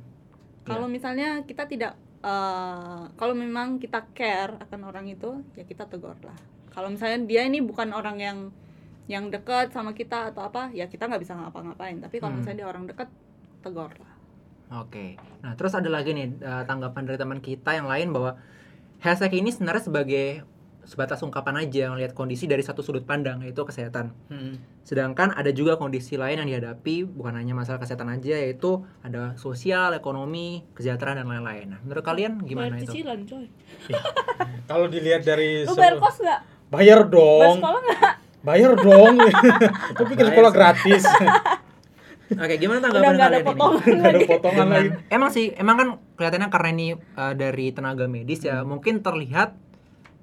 Kalau 0.63 0.87
misalnya 0.87 1.43
kita 1.43 1.67
tidak 1.67 1.99
eh, 2.23 3.03
kalau 3.19 3.35
memang 3.35 3.83
kita 3.83 4.07
care 4.15 4.63
akan 4.63 4.81
orang 4.87 5.11
itu, 5.11 5.43
ya 5.59 5.67
kita 5.67 5.91
tegur 5.91 6.15
lah. 6.23 6.39
Kalau 6.73 6.89
misalnya 6.89 7.29
dia 7.29 7.45
ini 7.45 7.61
bukan 7.61 7.93
orang 7.93 8.19
yang 8.19 8.39
yang 9.07 9.29
dekat 9.29 9.71
sama 9.71 9.93
kita 9.93 10.33
atau 10.33 10.47
apa, 10.47 10.71
ya 10.73 10.89
kita 10.89 11.05
nggak 11.05 11.21
bisa 11.21 11.37
ngapa-ngapain. 11.37 12.01
Tapi 12.01 12.17
kalau 12.17 12.33
Hmm. 12.33 12.41
misalnya 12.41 12.59
dia 12.65 12.69
orang 12.71 12.85
dekat, 12.87 13.09
tegur 13.61 13.93
lah. 13.93 14.13
Oke. 14.81 15.21
Nah, 15.45 15.53
terus 15.53 15.77
ada 15.77 15.87
lagi 15.87 16.17
nih 16.17 16.33
eh, 16.41 16.65
tanggapan 16.65 17.05
dari 17.05 17.19
teman 17.21 17.39
kita 17.39 17.77
yang 17.77 17.85
lain 17.85 18.09
bahwa 18.09 18.41
hashtag 18.99 19.45
ini 19.45 19.53
sebenarnya 19.53 19.85
sebagai 19.85 20.27
sebatas 20.83 21.23
ungkapan 21.23 21.63
aja 21.63 21.95
ngelihat 21.95 22.11
kondisi 22.11 22.51
dari 22.51 22.59
satu 22.59 22.83
sudut 22.83 23.05
pandang 23.05 23.39
yaitu 23.45 23.63
kesehatan. 23.63 24.11
Hmm. 24.27 24.59
Sedangkan 24.83 25.31
ada 25.31 25.55
juga 25.55 25.79
kondisi 25.79 26.19
lain 26.19 26.43
yang 26.43 26.49
dihadapi 26.49 27.07
bukan 27.07 27.39
hanya 27.39 27.55
masalah 27.55 27.79
kesehatan 27.79 28.11
aja 28.11 28.35
yaitu 28.35 28.83
ada 28.99 29.39
sosial, 29.39 29.95
ekonomi, 29.95 30.67
kesejahteraan 30.75 31.23
dan 31.23 31.29
lain-lain. 31.29 31.77
Nah, 31.77 31.81
menurut 31.85 32.03
kalian 32.03 32.43
gimana 32.43 32.75
bayar 32.75 32.83
itu? 32.83 32.93
cicilan 32.99 33.21
coy 33.23 33.47
Kalau 34.67 34.87
dilihat 34.89 35.23
dari 35.23 35.63
lu 35.63 35.75
bayar 35.75 35.99
kos 35.99 36.19
nggak 36.19 36.41
bayar 36.73 37.05
bayar 37.05 37.13
dong, 37.13 37.57
sekolah 37.61 37.83
bayar 38.43 38.73
dong. 38.75 39.15
Aku 39.93 40.03
pikir 40.09 40.25
sekolah 40.27 40.51
gratis. 40.51 41.05
Oke, 42.33 42.57
gimana 42.57 42.81
tanggapan 42.81 43.13
kalian 43.13 43.45
ini? 43.45 44.01
ada 44.01 44.21
potongan 44.25 44.67
lagi. 44.73 44.89
Emang 45.07 45.29
sih, 45.29 45.53
emang 45.53 45.77
kan 45.77 45.89
kelihatannya 46.17 46.49
karena 46.49 46.69
ini 46.73 46.87
uh, 46.97 47.35
dari 47.37 47.71
tenaga 47.71 48.09
medis 48.09 48.41
Hmm. 48.41 48.49
ya, 48.49 48.57
mungkin 48.65 49.05
terlihat 49.05 49.53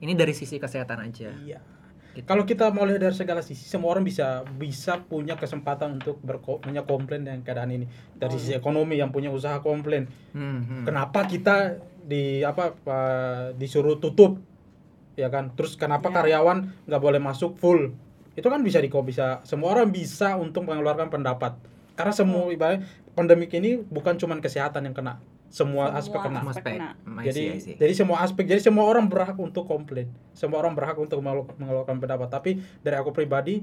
ini 0.02 0.18
dari 0.18 0.34
sisi 0.34 0.58
kesehatan 0.58 1.06
aja. 1.06 1.30
Iya. 1.38 1.62
Gitu. 2.10 2.26
Kalau 2.26 2.42
kita 2.42 2.74
mau 2.74 2.90
lihat 2.90 3.06
dari 3.06 3.14
segala 3.14 3.46
sisi, 3.46 3.62
semua 3.62 3.94
orang 3.94 4.02
bisa 4.02 4.42
bisa 4.50 4.98
punya 5.00 5.38
kesempatan 5.38 6.02
untuk 6.02 6.18
berko, 6.20 6.58
punya 6.58 6.82
komplain 6.82 7.22
dengan 7.22 7.46
keadaan 7.46 7.70
ini. 7.72 7.86
Dari 8.12 8.34
sisi 8.34 8.58
ekonomi 8.58 8.98
yang 8.98 9.14
punya 9.14 9.30
usaha 9.30 9.62
komplain, 9.62 10.10
Hmm, 10.34 10.66
hmm. 10.66 10.84
kenapa 10.90 11.30
kita 11.30 11.78
di 12.02 12.42
apa 12.42 12.74
pa- 12.74 13.54
disuruh 13.54 14.02
tutup, 14.02 14.42
ya 15.20 15.28
kan? 15.28 15.52
Terus 15.54 15.76
kenapa 15.76 16.08
Ya. 16.08 16.24
karyawan 16.24 16.58
nggak 16.88 17.02
boleh 17.02 17.20
masuk 17.20 17.56
full? 17.56 17.92
Itu 18.34 18.48
kan 18.48 18.64
bisa 18.64 18.80
di 18.80 18.88
bisa 18.88 19.44
semua 19.44 19.76
orang 19.76 19.92
bisa 19.92 20.34
untuk 20.36 20.64
mengeluarkan 20.64 21.12
pendapat. 21.12 21.60
Karena 21.94 22.16
semua 22.16 22.48
ibarat 22.48 22.80
pandemik 23.12 23.52
ini 23.52 23.76
bukan 23.78 24.16
cuma 24.16 24.40
kesehatan 24.40 24.88
yang 24.88 24.96
kena, 24.96 25.20
semua, 25.52 25.92
Semua 25.92 26.00
aspek 26.00 26.20
kena. 26.24 26.40
Aspek 26.40 26.52
aspek. 26.56 26.74
kena. 26.80 26.90
Hmm, 27.04 27.20
I 27.20 27.24
jadi 27.28 27.42
see, 27.44 27.52
I 27.52 27.60
see. 27.60 27.76
jadi 27.76 27.94
semua 27.94 28.18
aspek 28.24 28.48
jadi 28.48 28.62
semua 28.64 28.88
orang 28.88 29.06
berhak 29.06 29.36
untuk 29.36 29.68
komplain 29.68 30.08
semua 30.32 30.64
orang 30.64 30.72
berhak 30.72 30.96
untuk 30.96 31.20
mengeluarkan 31.20 32.00
pendapat 32.00 32.32
tapi 32.32 32.52
dari 32.80 32.96
aku 32.96 33.12
pribadi 33.12 33.60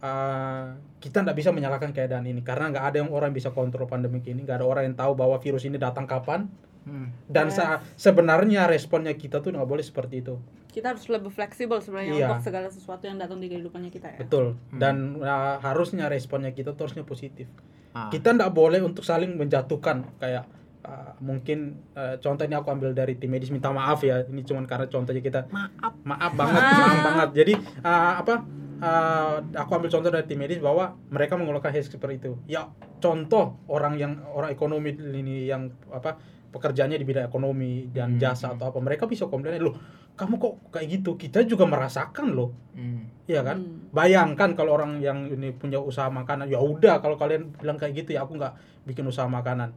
uh, 0.00 0.72
kita 0.96 1.20
nggak 1.20 1.36
bisa 1.36 1.50
menyalahkan 1.50 1.92
keadaan 1.92 2.24
ini 2.24 2.40
karena 2.40 2.72
nggak 2.72 2.84
ada 2.88 2.96
yang 3.02 3.12
orang 3.12 3.30
bisa 3.30 3.50
kontrol 3.50 3.84
pandemi 3.84 4.24
ini 4.24 4.40
nggak 4.40 4.62
ada 4.62 4.66
orang 4.66 4.82
yang 4.88 4.96
tahu 4.96 5.12
bahwa 5.12 5.36
virus 5.36 5.64
ini 5.64 5.76
datang 5.76 6.08
kapan 6.08 6.48
Hmm. 6.84 7.08
dan 7.24 7.48
Yes. 7.48 7.80
sebenarnya 7.96 8.68
responnya 8.68 9.12
kita 9.12 9.40
tuh 9.40 9.52
nggak 9.52 9.64
boleh 9.64 9.80
seperti 9.80 10.20
itu 10.20 10.36
kita 10.74 10.90
harus 10.90 11.06
lebih 11.06 11.30
fleksibel 11.30 11.78
sebenarnya 11.78 12.12
Iya. 12.12 12.26
untuk 12.28 12.42
segala 12.42 12.66
sesuatu 12.68 13.06
yang 13.06 13.14
datang 13.14 13.38
di 13.38 13.46
kehidupannya 13.46 13.88
kita 13.88 14.10
ya 14.10 14.18
betul 14.18 14.58
Hmm. 14.68 14.80
dan 14.82 14.94
uh, 15.16 15.56
harusnya 15.60 16.06
responnya 16.06 16.50
kita 16.50 16.74
tuh 16.74 16.84
harusnya 16.84 17.04
positif 17.04 17.46
Ah. 17.92 18.10
kita 18.10 18.34
nggak 18.34 18.50
boleh 18.50 18.82
untuk 18.82 19.00
saling 19.00 19.38
menjatuhkan 19.38 20.02
kayak 20.18 20.50
uh, 20.82 21.14
mungkin 21.20 21.58
uh, 21.94 22.18
contoh 22.18 22.42
ini 22.42 22.52
aku 22.52 22.68
ambil 22.68 22.90
dari 22.90 23.14
tim 23.14 23.30
medis 23.30 23.48
minta 23.48 23.70
maaf 23.70 24.02
ya 24.02 24.26
ini 24.26 24.42
cuman 24.42 24.66
karena 24.66 24.84
contohnya 24.84 25.22
kita 25.22 25.46
maaf. 25.48 25.94
maaf 26.02 26.32
banget 26.34 26.58
Maaf. 26.58 26.74
maaf 26.74 26.98
banget 27.00 27.28
jadi 27.36 27.52
uh, 27.80 28.12
apa 28.18 28.34
uh, 28.80 29.34
aku 29.54 29.70
ambil 29.72 29.88
contoh 29.88 30.10
dari 30.10 30.26
tim 30.26 30.36
medis 30.36 30.58
bahwa 30.58 30.98
mereka 31.06 31.38
mengeluarkan 31.38 31.70
hashtag 31.70 31.94
seperti 31.94 32.14
itu 32.18 32.32
ya 32.46 32.66
contoh 32.98 33.62
orang 33.68 33.94
yang 33.94 34.12
orang 34.26 34.50
ekonomi 34.50 34.90
ini 34.90 35.46
yang 35.46 35.70
apa 35.88 36.18
pekerjaannya 36.50 36.98
di 36.98 37.02
bidang 37.04 37.26
ekonomi 37.26 37.90
dan 37.90 38.14
Hmm. 38.14 38.20
jasa 38.20 38.50
atau 38.50 38.70
apa 38.70 38.78
mereka 38.78 39.06
bisa 39.06 39.26
komplain 39.26 39.58
loh 39.58 39.78
kamu 40.14 40.34
kok 40.36 40.54
kayak 40.70 40.86
gitu 40.92 41.10
kita 41.14 41.42
juga 41.42 41.64
merasakan 41.64 42.32
loh 42.32 42.50
Hmm. 42.72 43.06
Iya 43.24 43.40
kan 43.40 43.56
Hmm. 43.56 43.88
bayangkan 43.88 44.52
kalau 44.52 44.74
orang 44.74 44.98
yang 44.98 45.26
ini 45.26 45.50
punya 45.50 45.78
usaha 45.78 46.06
makanan 46.06 46.46
ya 46.46 46.58
udah 46.58 46.98
kalau 46.98 47.14
kalian 47.14 47.54
bilang 47.54 47.74
kayak 47.74 47.94
gitu 47.96 48.12
ya 48.12 48.22
aku 48.22 48.34
nggak 48.34 48.52
bikin 48.84 49.04
usaha 49.04 49.24
makanan 49.24 49.70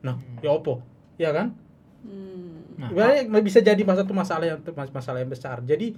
nah 0.00 0.14
ya 0.38 0.50
opo 0.50 0.82
ya 1.16 1.30
kan 1.30 1.54
Hmm. 2.02 2.90
Nah, 2.90 3.38
bisa 3.38 3.58
jadi 3.58 3.78
masa 3.80 4.02
itu 4.02 4.10
masalah 4.12 4.42
yang 4.44 4.58
masalah 4.90 5.18
yang 5.18 5.30
besar. 5.30 5.62
Jadi 5.62 5.94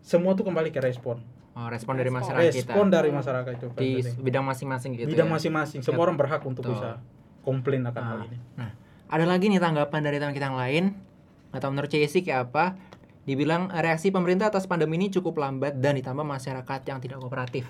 semua 0.00 0.32
tuh 0.32 0.42
kembali 0.42 0.70
ke 0.70 0.80
respon. 0.80 1.20
oh, 1.52 1.68
respon 1.68 1.92
dari 1.94 2.08
Respon. 2.08 2.20
masyarakat 2.22 2.52
kita 2.54 2.68
Respon 2.70 2.86
dari 2.86 3.10
masyarakat 3.10 3.52
itu 3.54 3.66
di 3.70 3.72
penting. 4.00 4.16
bidang 4.22 4.44
masing-masing 4.44 4.90
gitu 4.94 5.08
bidang 5.08 5.24
ya. 5.26 5.32
masing-masing. 5.34 5.80
Yap. 5.80 5.86
Semua 5.86 6.02
orang 6.04 6.16
berhak 6.16 6.40
untuk 6.42 6.62
Betul. 6.62 6.72
bisa 6.74 6.90
komplain 7.42 7.80
akan 7.82 7.96
Ah. 7.98 8.08
hal 8.10 8.18
ini. 8.24 8.38
Nah, 8.54 8.70
ada 9.06 9.24
lagi 9.24 9.44
nih 9.46 9.56
tanggapan 9.58 10.00
dari 10.00 10.16
teman 10.16 10.32
kita 10.32 10.46
yang 10.46 10.56
lain. 10.58 10.84
Atau 11.50 11.68
menurut 11.68 11.88
CSI 11.88 12.20
kayak 12.22 12.48
apa? 12.48 12.64
Dibilang 13.26 13.66
reaksi 13.74 14.14
pemerintah 14.14 14.54
atas 14.54 14.70
pandemi 14.70 14.94
ini 15.02 15.10
cukup 15.10 15.42
lambat 15.42 15.82
dan 15.82 15.98
ditambah 15.98 16.22
masyarakat 16.22 16.80
yang 16.86 17.02
tidak 17.02 17.18
kooperatif. 17.18 17.66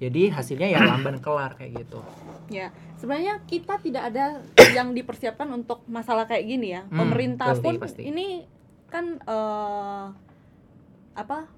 Jadi 0.00 0.28
hasilnya 0.28 0.68
ya 0.68 0.80
lamban 0.92 1.20
kelar 1.24 1.56
kayak 1.56 1.84
gitu. 1.84 2.04
Ya, 2.52 2.68
sebenarnya 3.00 3.40
kita 3.48 3.80
tidak 3.80 4.12
ada 4.12 4.44
yang 4.76 4.92
dipersiapkan 4.92 5.48
untuk 5.52 5.84
masalah 5.88 6.28
kayak 6.28 6.44
gini 6.44 6.76
ya. 6.76 6.84
Hmm, 6.88 7.00
Pemerintah 7.08 7.56
pasti, 7.56 7.64
pun 7.64 7.74
pasti. 7.80 8.02
ini 8.04 8.44
kan 8.92 9.16
eh, 9.24 10.04
apa? 11.16 11.48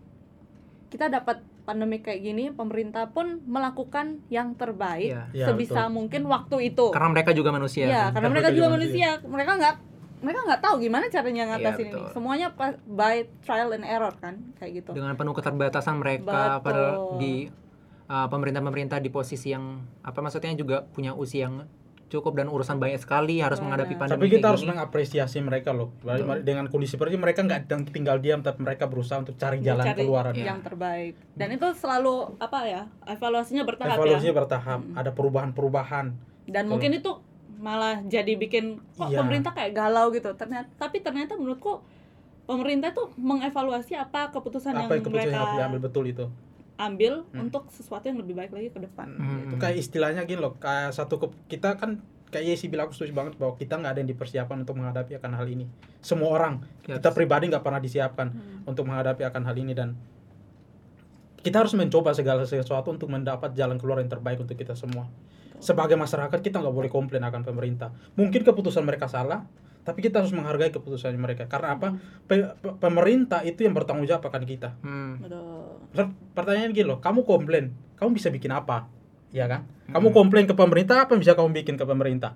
Kita 0.87 1.11
dapat 1.11 1.43
pandemi 1.63 2.03
kayak 2.03 2.21
gini, 2.21 2.45
pemerintah 2.55 3.11
pun 3.11 3.43
melakukan 3.47 4.23
yang 4.29 4.55
terbaik. 4.59 5.15
Ya, 5.35 5.51
sebisa 5.51 5.91
betul. 5.91 5.95
mungkin 5.99 6.23
waktu 6.31 6.75
itu. 6.75 6.95
Karena 6.95 7.11
mereka 7.11 7.31
juga 7.35 7.51
manusia. 7.55 7.91
Iya, 7.91 8.11
kan? 8.11 8.19
karena 8.19 8.29
mereka 8.29 8.51
juga 8.55 8.69
manusia. 8.71 9.09
Mereka 9.23 9.53
nggak 9.59 9.75
mereka 10.23 10.41
nggak 10.47 10.63
tahu 10.63 10.75
gimana 10.79 11.05
caranya 11.11 11.45
ngatasin 11.53 11.87
Iya, 11.91 11.99
ini. 11.99 12.13
Semuanya 12.15 12.49
by 12.87 13.27
trial 13.43 13.75
and 13.75 13.85
error 13.85 14.15
kan, 14.17 14.39
kayak 14.57 14.83
gitu. 14.83 14.91
Dengan 14.95 15.19
penuh 15.19 15.35
keterbatasan 15.35 15.99
mereka 15.99 16.63
Betul. 16.63 16.65
padahal 16.65 16.95
di 17.19 17.35
uh, 18.07 18.27
pemerintah-pemerintah 18.31 19.03
di 19.03 19.11
posisi 19.11 19.51
yang 19.51 19.83
apa 20.01 20.19
maksudnya 20.23 20.55
juga 20.55 20.87
punya 20.87 21.13
usia 21.13 21.51
yang 21.51 21.67
cukup 22.13 22.37
dan 22.37 22.53
urusan 22.53 22.77
banyak 22.77 23.01
sekali 23.01 23.41
harus 23.41 23.57
Benar. 23.57 23.89
menghadapi 23.89 23.95
pandemi 23.97 24.21
Tapi 24.21 24.27
kita 24.29 24.37
kayak 24.37 24.51
harus 24.53 24.65
mengapresiasi 24.69 25.39
mereka 25.41 25.73
loh. 25.73 25.97
Betul. 26.05 26.45
Dengan 26.45 26.69
kondisi 26.69 27.01
seperti 27.01 27.17
mereka 27.17 27.41
nggak 27.41 27.73
tinggal 27.89 28.21
diam, 28.21 28.45
tapi 28.45 28.61
mereka 28.61 28.85
berusaha 28.85 29.17
untuk 29.17 29.41
cari 29.41 29.65
jalan 29.65 29.81
Cari 29.81 30.05
keluar. 30.05 30.29
Iya. 30.37 30.45
yang 30.53 30.61
terbaik. 30.61 31.17
Dan 31.33 31.57
itu 31.57 31.65
selalu 31.73 32.37
apa 32.37 32.59
ya? 32.69 32.83
Evaluasinya 33.09 33.65
bertahap 33.65 33.97
Evaluasinya 33.97 34.35
ya. 34.37 34.39
bertahap, 34.45 34.81
ada 34.93 35.11
perubahan-perubahan. 35.17 36.07
Dan 36.45 36.69
Betul. 36.69 36.69
mungkin 36.69 36.91
itu 37.01 37.11
malah 37.63 38.03
jadi 38.03 38.35
bikin 38.35 38.83
kok 38.93 39.07
Iya. 39.07 39.23
pemerintah 39.23 39.55
kayak 39.55 39.73
galau 39.73 40.11
gitu. 40.11 40.35
Ternyata 40.35 40.67
tapi 40.75 40.99
ternyata 40.99 41.39
menurutku 41.39 41.79
pemerintah 42.43 42.91
tuh 42.91 43.15
mengevaluasi 43.15 43.95
apa 43.95 44.29
keputusan 44.29 44.75
Apa 44.75 44.81
yang 44.83 44.91
yang 44.91 45.01
keputusan 45.01 45.31
mereka 45.31 45.39
yang 45.39 45.57
diambil 45.57 45.81
betul 45.81 46.05
itu. 46.05 46.27
ambil 46.75 47.23
Hmm. 47.31 47.47
untuk 47.47 47.71
sesuatu 47.71 48.11
yang 48.11 48.19
lebih 48.19 48.35
baik 48.35 48.51
lagi 48.51 48.69
ke 48.69 48.81
depan. 48.83 49.15
Hmm. 49.15 49.47
Itu 49.47 49.55
kayak 49.55 49.79
istilahnya 49.79 50.27
gini 50.27 50.43
loh, 50.43 50.59
kayak 50.59 50.91
satu 50.91 51.15
ke, 51.17 51.27
kita 51.49 51.79
kan 51.79 52.03
kayak 52.27 52.43
Yesi 52.49 52.67
bilang 52.67 52.91
aku 52.91 52.97
setuju 52.97 53.15
banget 53.15 53.39
bahwa 53.39 53.55
kita 53.55 53.79
nggak 53.79 53.93
ada 53.93 54.01
yang 54.03 54.11
dipersiapkan 54.11 54.57
untuk 54.59 54.75
menghadapi 54.75 55.15
akan 55.15 55.33
hal 55.33 55.47
ini. 55.47 55.71
Semua 56.01 56.35
orang, 56.35 56.67
Yes. 56.83 56.99
kita 56.99 57.15
pribadi 57.15 57.47
nggak 57.47 57.63
pernah 57.63 57.79
disiapkan 57.79 58.35
Hmm. 58.35 58.67
untuk 58.67 58.83
menghadapi 58.85 59.23
akan 59.23 59.43
hal 59.45 59.55
ini 59.55 59.71
dan 59.71 59.95
kita 61.39 61.59
harus 61.59 61.75
mencoba 61.75 62.11
segala 62.13 62.43
sesuatu 62.43 62.89
untuk 62.89 63.07
mendapat 63.07 63.51
jalan 63.53 63.75
keluar 63.77 63.99
yang 63.99 64.11
terbaik 64.11 64.39
untuk 64.39 64.55
kita 64.55 64.75
semua. 64.75 65.07
Sebagai 65.63 65.95
masyarakat 65.95 66.43
kita 66.43 66.59
nggak 66.59 66.75
boleh 66.75 66.91
komplain 66.91 67.23
akan 67.23 67.47
pemerintah. 67.47 67.95
Mungkin 68.19 68.43
keputusan 68.43 68.83
mereka 68.83 69.07
salah, 69.07 69.47
tapi 69.87 70.03
kita 70.03 70.19
harus 70.19 70.35
menghargai 70.35 70.75
keputusan 70.75 71.15
mereka. 71.15 71.47
Karena 71.47 71.79
apa? 71.79 71.95
Pe- 72.27 72.59
pe- 72.59 72.77
pemerintah 72.83 73.47
itu 73.47 73.63
yang 73.63 73.71
bertanggung 73.71 74.11
jawab 74.11 74.27
akan 74.27 74.43
kita. 74.43 74.75
Hmm. 74.83 75.23
Pertanyaan 76.35 76.75
gini 76.75 76.87
loh, 76.91 76.99
kamu 76.99 77.23
komplain, 77.23 77.71
kamu 77.95 78.11
bisa 78.19 78.35
bikin 78.35 78.51
apa? 78.51 78.91
Ya 79.31 79.47
kan? 79.47 79.71
Hmm. 79.87 79.95
Kamu 80.03 80.11
komplain 80.11 80.51
ke 80.51 80.55
pemerintah, 80.59 81.07
apa 81.07 81.15
yang 81.15 81.23
bisa 81.23 81.39
kamu 81.39 81.55
bikin 81.63 81.79
ke 81.79 81.87
pemerintah? 81.87 82.35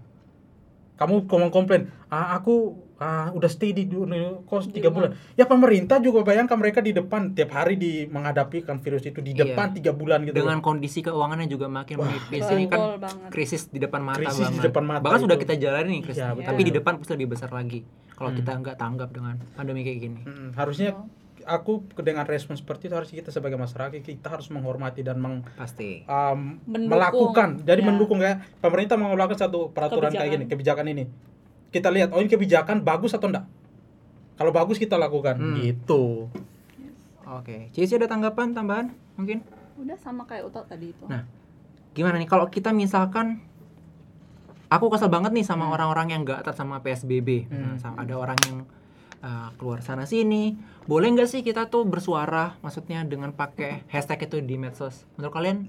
Kamu 0.96 1.24
ngomong 1.24 1.50
komplain, 1.50 1.82
ah, 2.08 2.34
aku 2.34 2.72
ah, 2.96 3.28
udah 3.28 3.44
stay 3.46 3.70
di 3.70 3.84
di 3.84 3.96
kos 4.42 4.66
Di 4.66 4.80
tiga 4.80 4.88
bulan. 4.88 5.12
Ya 5.32 5.44
pemerintah 5.44 6.00
juga 6.00 6.24
bayangkan 6.24 6.56
mereka 6.56 6.80
di 6.80 6.90
depan 6.90 7.30
tiap 7.30 7.52
hari 7.52 7.76
di 7.76 8.04
menghadapi 8.06 8.62
kan 8.62 8.80
virus 8.80 9.04
itu 9.04 9.20
di 9.20 9.30
Iya. 9.30 9.52
depan 9.52 9.72
tiga 9.72 9.92
bulan 9.92 10.24
gitu. 10.24 10.32
Dengan 10.34 10.58
kondisi 10.58 11.00
keuangannya 11.00 11.44
juga 11.46 11.68
makin 11.68 11.96
Wah. 11.96 12.08
menipis 12.08 12.48
ini 12.48 12.64
kan 12.66 12.96
banget. 12.96 13.28
krisis 13.28 13.62
di 13.66 13.76
depan 13.76 14.00
mata 14.00 14.16
Krisis 14.18 14.40
di 14.40 14.48
banget. 14.50 14.64
depan 14.66 14.84
mata 14.86 15.02
Bahkan 15.02 15.20
sudah 15.20 15.36
itu. 15.36 15.42
kita 15.44 15.54
jalani 15.58 15.88
nih 15.90 16.00
krisis, 16.02 16.18
Iya, 16.18 16.32
betul. 16.32 16.48
tapi 16.48 16.60
di 16.62 16.72
depan 16.72 16.92
pasti 16.96 17.12
lebih 17.12 17.28
besar 17.30 17.50
lagi 17.50 17.80
kalau 18.10 18.30
Hmm. 18.30 18.38
kita 18.38 18.50
nggak 18.56 18.76
tanggap 18.76 19.08
dengan 19.10 19.34
pandemi 19.52 19.80
kayak 19.82 19.98
gini. 20.00 20.20
Mm, 20.22 20.48
harusnya 20.54 20.90
Oh. 20.90 21.04
Aku 21.46 21.72
dengan 21.96 22.22
respon 22.22 22.52
seperti 22.52 22.86
itu 22.86 22.94
harus 22.94 23.08
kita 23.08 23.30
sebagai 23.30 23.54
masyarakat 23.54 23.96
kita 23.96 24.28
harus 24.28 24.46
menghormati 24.48 25.00
dan 25.00 25.16
meng, 25.16 25.46
Pasti. 25.52 26.02
um, 26.04 26.58
Mendukung. 26.64 26.90
melakukan 26.90 27.48
jadi 27.62 27.80
Ya. 27.80 27.86
mendukung 27.86 28.18
ya 28.18 28.42
pemerintah 28.56 28.94
mau 28.94 29.08
melakukan 29.08 29.40
satu 29.40 29.70
peraturan 29.70 30.10
kayak 30.10 30.30
gini 30.32 30.44
kebijakan 30.44 30.86
ini 30.88 31.04
kita 31.68 31.88
lihat 31.88 32.10
oh 32.10 32.18
ini 32.18 32.26
kebijakan 32.26 32.82
bagus 32.82 33.12
atau 33.12 33.26
enggak 33.26 33.46
kalau 34.34 34.50
bagus 34.50 34.76
kita 34.76 34.94
lakukan 34.94 35.34
Hmm. 35.34 35.54
gitu 35.56 36.28
Oke, 37.28 37.70
Cici 37.70 37.90
ada 37.92 38.06
tanggapan 38.06 38.52
tambahan 38.52 38.86
mungkin? 39.16 39.42
Udah 39.76 39.94
sama 39.96 40.22
kayak 40.24 40.46
Uto 40.46 40.62
tadi 40.62 40.90
itu. 40.90 41.06
Nah, 41.06 41.26
Gimana 41.90 42.16
nih 42.16 42.26
kalau 42.26 42.46
kita 42.46 42.70
misalkan 42.70 43.42
aku 44.68 44.86
kesel 44.88 45.08
banget 45.08 45.32
nih 45.32 45.42
sama 45.42 45.66
orang-orang 45.66 46.06
yang 46.08 46.20
nggak 46.22 46.42
taat 46.42 46.54
sama 46.54 46.78
PSBB. 46.78 47.46
Nah, 47.48 47.74
Hmm. 47.74 47.78
sama 47.78 47.96
ada 47.98 48.14
orang 48.14 48.38
yang 48.44 48.58
uh, 49.20 49.52
keluar 49.56 49.80
sana 49.80 50.04
sini. 50.04 50.56
Boleh 50.84 51.10
nggak 51.10 51.28
sih 51.28 51.40
kita 51.40 51.66
tuh 51.66 51.84
bersuara 51.84 52.54
maksudnya 52.60 53.02
dengan 53.02 53.30
pakai 53.30 53.84
hashtag 53.88 54.26
itu 54.26 54.40
di 54.40 54.56
medsos? 54.56 55.04
Menurut 55.16 55.32
kalian 55.32 55.68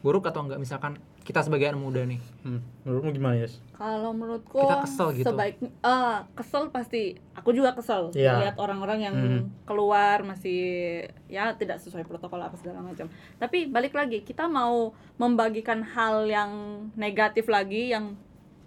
buruk 0.00 0.28
atau 0.28 0.46
enggak 0.46 0.60
misalkan 0.60 0.94
kita 1.26 1.42
sebagai 1.42 1.66
anak 1.66 1.82
muda 1.82 2.06
nih 2.06 2.22
Hmm. 2.46 2.62
Menurutmu 2.86 3.10
gimana, 3.10 3.34
Yes? 3.34 3.58
Kalau 3.74 4.14
menurutku 4.14 4.62
Kita 4.62 4.86
kesel 4.86 5.08
gitu. 5.18 5.26
Sebaik 5.26 5.58
eh, 5.58 6.16
kesel 6.38 6.70
pasti. 6.70 7.18
Aku 7.34 7.50
juga 7.50 7.74
kesel 7.74 8.14
Iya. 8.14 8.46
lihat 8.46 8.56
orang-orang 8.62 8.98
yang 9.02 9.14
Hmm. 9.18 9.42
keluar 9.66 10.22
masih 10.22 11.02
ya 11.26 11.50
tidak 11.58 11.82
sesuai 11.82 12.06
protokol 12.06 12.38
apa 12.38 12.54
segala 12.54 12.78
macam. 12.78 13.10
Tapi 13.36 13.66
balik 13.66 13.98
lagi 13.98 14.22
kita 14.22 14.46
mau 14.46 14.94
membagikan 15.18 15.82
hal 15.82 16.30
yang 16.30 16.50
negatif 16.94 17.50
lagi 17.50 17.90
yang 17.90 18.14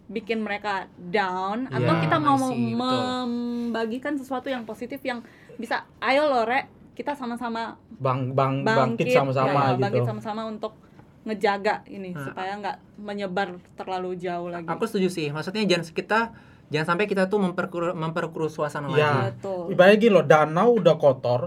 bikin 0.10 0.42
mereka 0.42 0.74
down 0.98 1.70
atau 1.70 1.94
Iya, 1.94 2.02
kita 2.02 2.18
mau 2.18 2.36
see, 2.36 2.74
betul. 2.74 2.76
membagikan 2.76 4.14
sesuatu 4.16 4.48
yang 4.48 4.66
positif 4.66 4.98
yang 5.00 5.22
bisa 5.56 5.86
ayo 6.00 6.26
loh 6.26 6.44
Rek, 6.44 6.66
kita 6.94 7.14
sama-sama 7.14 7.78
Bang 7.94 8.34
bang 8.34 8.66
bangkit 8.66 9.06
sama-sama 9.08 9.50
ya, 9.70 9.70
gitu. 9.72 9.84
bangkit 9.86 10.04
sama-sama 10.04 10.42
untuk 10.46 10.74
ngejaga 11.22 11.86
ini 11.86 12.12
Nah, 12.12 12.26
supaya 12.26 12.58
nggak 12.58 12.78
menyebar 12.98 13.48
terlalu 13.76 14.18
jauh 14.18 14.50
lagi. 14.50 14.66
aku 14.66 14.84
setuju 14.84 15.08
sih 15.10 15.28
maksudnya 15.30 15.62
jangan 15.64 15.86
kita 15.86 16.20
jangan 16.68 16.88
sampai 16.88 17.06
kita 17.06 17.28
tuh 17.28 17.38
memperkeruh 17.40 17.94
memperkeruh 17.94 18.48
suasana 18.48 18.90
Iya. 18.90 18.96
lagi 18.96 19.20
Betul. 19.36 19.64
Ibaratnya 19.70 19.98
gini 20.00 20.12
loh, 20.12 20.24
danau 20.24 20.70
udah 20.76 20.96
kotor, 20.96 21.42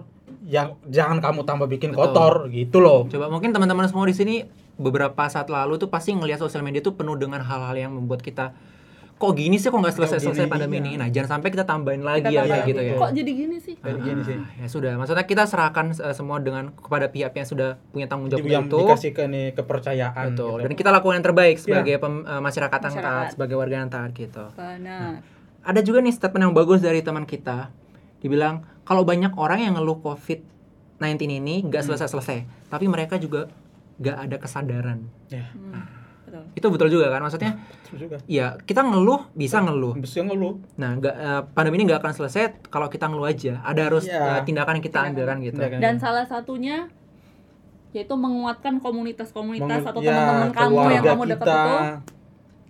yang 0.44 0.74
jangan 0.84 1.18
kamu 1.18 1.40
tambah 1.42 1.66
bikin 1.68 1.90
Betul. 1.90 2.02
kotor 2.04 2.34
gitu 2.48 2.78
loh. 2.78 3.06
coba 3.06 3.26
mungkin 3.26 3.50
teman-teman 3.50 3.86
semua 3.86 4.04
di 4.04 4.12
sini 4.12 4.34
beberapa 4.74 5.22
saat 5.26 5.46
lalu 5.46 5.76
tuh 5.76 5.86
pasti 5.86 6.10
ngelihat 6.10 6.38
sosial 6.38 6.60
media 6.60 6.78
tuh 6.78 6.92
penuh 6.92 7.14
dengan 7.14 7.40
hal-hal 7.40 7.74
yang 7.74 7.92
membuat 7.92 8.20
kita 8.20 8.56
kok 9.14 9.32
gini 9.32 9.54
sih 9.54 9.68
kok 9.68 9.76
nggak 9.76 9.94
selesai-selesai 9.94 10.46
pandemi 10.46 10.80
ini 10.80 10.96
nah 10.96 11.06
jangan 11.06 11.38
sampai 11.38 11.48
kita 11.48 11.62
tambahin 11.62 12.02
lagi 12.02 12.26
Kita 12.26 12.34
ya 12.34 12.42
kayak 12.42 12.64
gitu 12.66 12.80
ya 12.82 12.94
Kok 12.96 13.10
jadi 13.12 13.30
gini 13.32 13.56
sih? 13.56 13.74
Kayak 13.76 13.98
gini 14.02 14.22
sih. 14.24 14.34
Ah, 14.34 14.50
ya 14.56 14.66
sudah 14.66 14.92
maksudnya 14.96 15.22
kita 15.22 15.44
serahkan 15.44 15.94
eh, 15.94 16.10
semua 16.10 16.36
dengan 16.38 16.74
kepada 16.74 17.06
pihak 17.06 17.30
yang 17.30 17.44
sudah 17.44 17.78
punya 17.88 18.06
tanggung 18.06 18.26
jawab 18.28 18.42
yang 18.42 18.66
itu 18.66 18.78
dikasih 18.80 19.12
ke 19.12 19.22
nih 19.24 19.46
kepercayaan 19.54 20.26
betul 20.28 20.58
gitu. 20.58 20.62
dan 20.64 20.72
kita 20.74 20.90
lakukan 20.90 21.14
yang 21.14 21.26
terbaik 21.28 21.54
Iya. 21.54 21.62
sebagai 21.62 21.94
pem- 21.96 22.24
eh, 22.24 22.40
masyarakat 22.40 22.80
yang 22.82 22.94
taat 22.98 23.26
sebagai 23.30 23.54
warga 23.54 23.76
yang 23.76 23.90
taat 23.90 24.10
gitu 24.10 24.44
Benar. 24.50 25.22
ada 25.62 25.80
juga 25.80 25.98
nih 26.00 26.12
statement 26.12 26.42
yang 26.42 26.54
bagus 26.56 26.78
dari 26.78 26.98
teman 26.98 27.22
kita 27.22 27.70
dibilang 28.18 28.54
kalau 28.82 29.06
banyak 29.06 29.30
orang 29.36 29.62
yang 29.62 29.74
ngeluh 29.76 29.98
covid 29.98 30.42
19 30.98 31.30
ini 31.32 31.54
Hmm. 31.60 31.70
nggak 31.70 31.82
selesai-selesai 31.84 32.42
tapi 32.66 32.86
mereka 32.86 33.14
juga 33.16 33.46
nggak 33.96 34.16
ada 34.20 34.36
kesadaran 34.36 34.98
Ya, 35.26 35.48
Hmm, 35.50 35.84
betul. 36.22 36.44
itu 36.54 36.66
betul 36.68 36.88
juga 36.90 37.06
kan 37.08 37.20
maksudnya 37.20 37.52
terus 37.82 38.00
juga. 38.02 38.16
ya 38.26 38.56
kita 38.58 38.80
ngeluh 38.82 39.28
bisa 39.32 39.58
ngeluh 39.58 39.94
Bisa 39.94 40.20
ngeluh. 40.20 40.60
nah 40.74 40.94
nggak 40.94 41.14
eh, 41.14 41.42
pandemi 41.50 41.76
ini 41.76 41.84
nggak 41.86 42.00
akan 42.00 42.12
selesai 42.14 42.40
kalau 42.66 42.86
kita 42.86 43.06
ngeluh 43.06 43.26
aja 43.26 43.60
ada 43.60 43.80
harus 43.82 44.04
Iya. 44.04 44.20
eh, 44.34 44.40
tindakan 44.42 44.72
yang 44.74 44.84
kita 44.84 44.92
Tindakan. 44.98 45.10
ambil 45.10 45.24
kan 45.24 45.36
gitu 45.40 45.56
Tindakan. 45.58 45.78
Dan 45.78 45.94
salah 45.98 46.24
satunya 46.24 46.76
yaitu 47.92 48.14
menguatkan 48.14 48.78
komunitas-komunitas 48.78 49.68
Mengu- 49.78 49.90
atau 49.90 50.00
ya, 50.00 50.08
teman-teman 50.08 50.50
kamu 50.50 50.76
yang 50.90 51.04
kamu 51.06 51.22
dekat 51.28 51.44
kita, 51.44 51.60
itu 51.60 51.76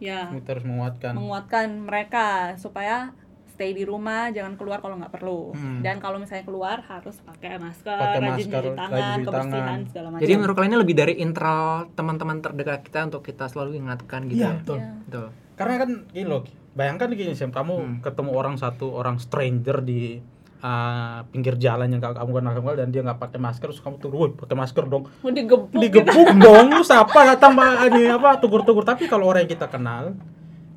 ya 0.02 0.20
Kita 0.28 0.48
harus 0.50 0.64
menguatkan. 0.64 1.12
menguatkan 1.14 1.66
mereka 1.80 2.26
supaya 2.56 3.14
stay 3.52 3.70
di 3.70 3.84
rumah 3.84 4.28
jangan 4.28 4.56
keluar 4.56 4.78
kalau 4.78 4.96
nggak 4.96 5.12
perlu 5.12 5.52
Hmm. 5.52 5.80
dan 5.80 5.96
kalau 5.96 6.16
misalnya 6.16 6.42
keluar 6.42 6.80
harus 6.82 7.20
pakai 7.20 7.56
masker, 7.56 7.92
Pakai 7.94 8.18
rajin 8.18 8.32
masker, 8.42 8.62
cuci 8.62 8.72
tangan, 8.74 8.90
rajin 8.90 9.12
cuci 9.12 9.26
kebersihan 9.26 9.52
tangan. 9.52 9.80
segala 9.86 10.06
macam. 10.08 10.22
jadi 10.22 10.32
menurut 10.34 10.54
kalian 10.54 10.70
ini 10.70 10.78
lebih 10.78 10.96
dari 10.96 11.14
internal 11.16 11.62
teman-teman 11.90 12.36
terdekat 12.38 12.80
kita 12.82 12.98
untuk 13.06 13.22
kita 13.22 13.44
selalu 13.46 13.76
ingatkan 13.78 14.24
gitu 14.26 14.38
Iya, 14.38 14.46
ya 14.46 14.56
betul. 14.56 14.78
Iya. 14.78 14.90
Betul. 15.04 15.26
Karena 15.52 15.74
kan 15.78 15.90
gini 16.08 16.26
loh, 16.26 16.42
bayangkan 16.72 17.08
gini 17.12 17.32
Sam, 17.32 17.50
kamu 17.50 17.74
Hmm. 17.74 17.96
ketemu 18.00 18.30
orang 18.32 18.54
satu 18.56 18.90
orang 18.90 19.16
stranger 19.16 19.78
di 19.80 20.18
uh, 20.60 21.26
pinggir 21.28 21.54
jalan 21.56 21.86
yang 21.86 21.98
gak 21.98 22.14
kamu 22.14 22.30
kenal 22.32 22.52
kenal 22.54 22.74
dan 22.74 22.88
dia 22.88 23.02
nggak 23.02 23.18
pakai 23.18 23.36
masker, 23.36 23.66
terus 23.66 23.80
kamu 23.80 23.98
tuh, 23.98 24.08
woi 24.10 24.30
pakai 24.32 24.54
masker 24.54 24.86
dong, 24.86 25.10
Mau 25.16 25.28
digebuk, 25.28 25.68
gitu. 25.70 26.00
digebuk 26.00 26.28
dong, 26.36 26.70
lu 26.70 26.82
siapa 26.82 27.18
datang 27.26 27.52
Mbak, 27.52 27.72
ini 27.90 28.02
apa 28.08 28.38
tugur-tugur. 28.38 28.82
Tapi 28.82 29.04
kalau 29.04 29.26
orang 29.26 29.42
yang 29.42 29.52
kita 29.52 29.66
kenal, 29.66 30.14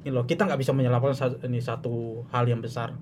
ini 0.05 0.13
loh 0.13 0.23
kita 0.23 0.45
nggak 0.45 0.55
bisa 0.55 0.69
menyelamatkan 0.69 1.17
satu, 1.17 1.35
ini 1.43 1.57
satu 1.57 1.93
hal 2.29 2.45
yang 2.45 2.61
besar. 2.61 2.93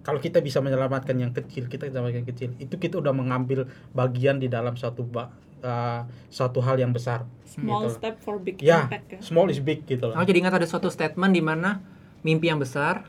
Kalau 0.00 0.20
kita 0.20 0.38
bisa 0.38 0.60
menyelamatkan 0.60 1.16
yang 1.16 1.32
kecil, 1.32 1.64
kita 1.64 1.88
menyelamatkan 1.88 2.20
yang 2.20 2.28
kecil, 2.28 2.50
itu 2.58 2.76
kita 2.76 3.00
udah 3.00 3.10
mengambil 3.10 3.64
bagian 3.90 4.36
di 4.36 4.46
dalam 4.46 4.76
satu 4.76 5.00
ba- 5.02 5.32
uh, 5.58 6.04
suatu 6.28 6.60
hal 6.60 6.76
yang 6.76 6.92
besar. 6.92 7.24
small 7.46 7.86
gitu. 7.86 7.96
step 7.96 8.14
for 8.20 8.36
big 8.36 8.60
Ya, 8.60 8.84
impact 8.84 9.06
ya. 9.08 9.18
small 9.22 9.48
is 9.48 9.58
big 9.58 9.80
gitu 9.82 10.04
loh. 10.04 10.12
Aku 10.12 10.26
jadi 10.26 10.44
ingat 10.44 10.54
ada 10.54 10.66
suatu 10.66 10.90
statement 10.90 11.30
di 11.30 11.40
mana 11.40 11.80
mimpi 12.20 12.46
yang 12.46 12.58
besar 12.58 13.08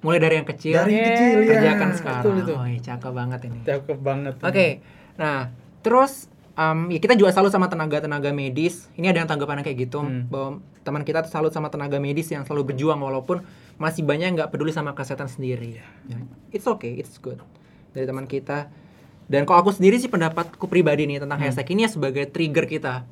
mulai 0.00 0.18
dari 0.18 0.34
yang 0.34 0.46
kecil 0.46 0.74
Dari 0.76 0.90
yang 0.90 1.06
kecil 1.06 1.36
ya. 1.36 1.48
kerjakan 1.52 1.90
sekarang. 1.92 2.22
Betul 2.24 2.34
itu. 2.40 2.52
Oh, 2.52 2.66
iya, 2.66 2.80
cakep 2.82 3.12
banget 3.12 3.40
ini. 3.44 3.58
Cakep 3.62 3.98
banget. 4.00 4.34
Oke, 4.40 4.68
nah 5.14 5.54
terus 5.78 6.26
um, 6.56 6.88
ya 6.88 6.98
kita 6.98 7.14
juga 7.14 7.30
salut 7.30 7.48
sama 7.48 7.68
tenaga-tenaga 7.68 8.32
medis. 8.32 8.88
Ini 8.92 9.12
ada 9.12 9.20
yang 9.20 9.28
tanggapan 9.28 9.60
kayak 9.60 9.78
gitu 9.78 10.00
Hmm. 10.00 10.26
bahwa 10.26 10.48
teman 10.82 11.02
kita 11.02 11.20
tuh 11.20 11.30
salut 11.30 11.50
sama 11.50 11.68
tenaga 11.68 11.96
medis 11.96 12.26
yang 12.26 12.42
selalu 12.42 12.72
berjuang 12.72 12.98
walaupun 12.98 13.44
masih 13.76 14.02
banyak 14.02 14.26
yang 14.26 14.36
nggak 14.36 14.50
peduli 14.50 14.70
sama 14.70 14.92
kesehatan 14.92 15.28
sendiri. 15.28 15.78
Ya, 16.06 16.16
It's 16.50 16.64
okay, 16.64 16.96
it's 16.96 17.16
good 17.16 17.38
dari 17.92 18.04
teman 18.04 18.24
kita. 18.24 18.72
Dan 19.26 19.42
kalau 19.42 19.58
aku 19.60 19.72
sendiri 19.72 19.98
sih 19.98 20.06
pendapatku 20.06 20.64
pribadi 20.64 21.04
nih 21.04 21.18
tentang 21.18 21.36
Hmm. 21.36 21.46
hashtag 21.46 21.68
ini 21.70 21.84
ya 21.84 21.90
sebagai 21.90 22.24
trigger 22.26 22.64
kita 22.64 23.02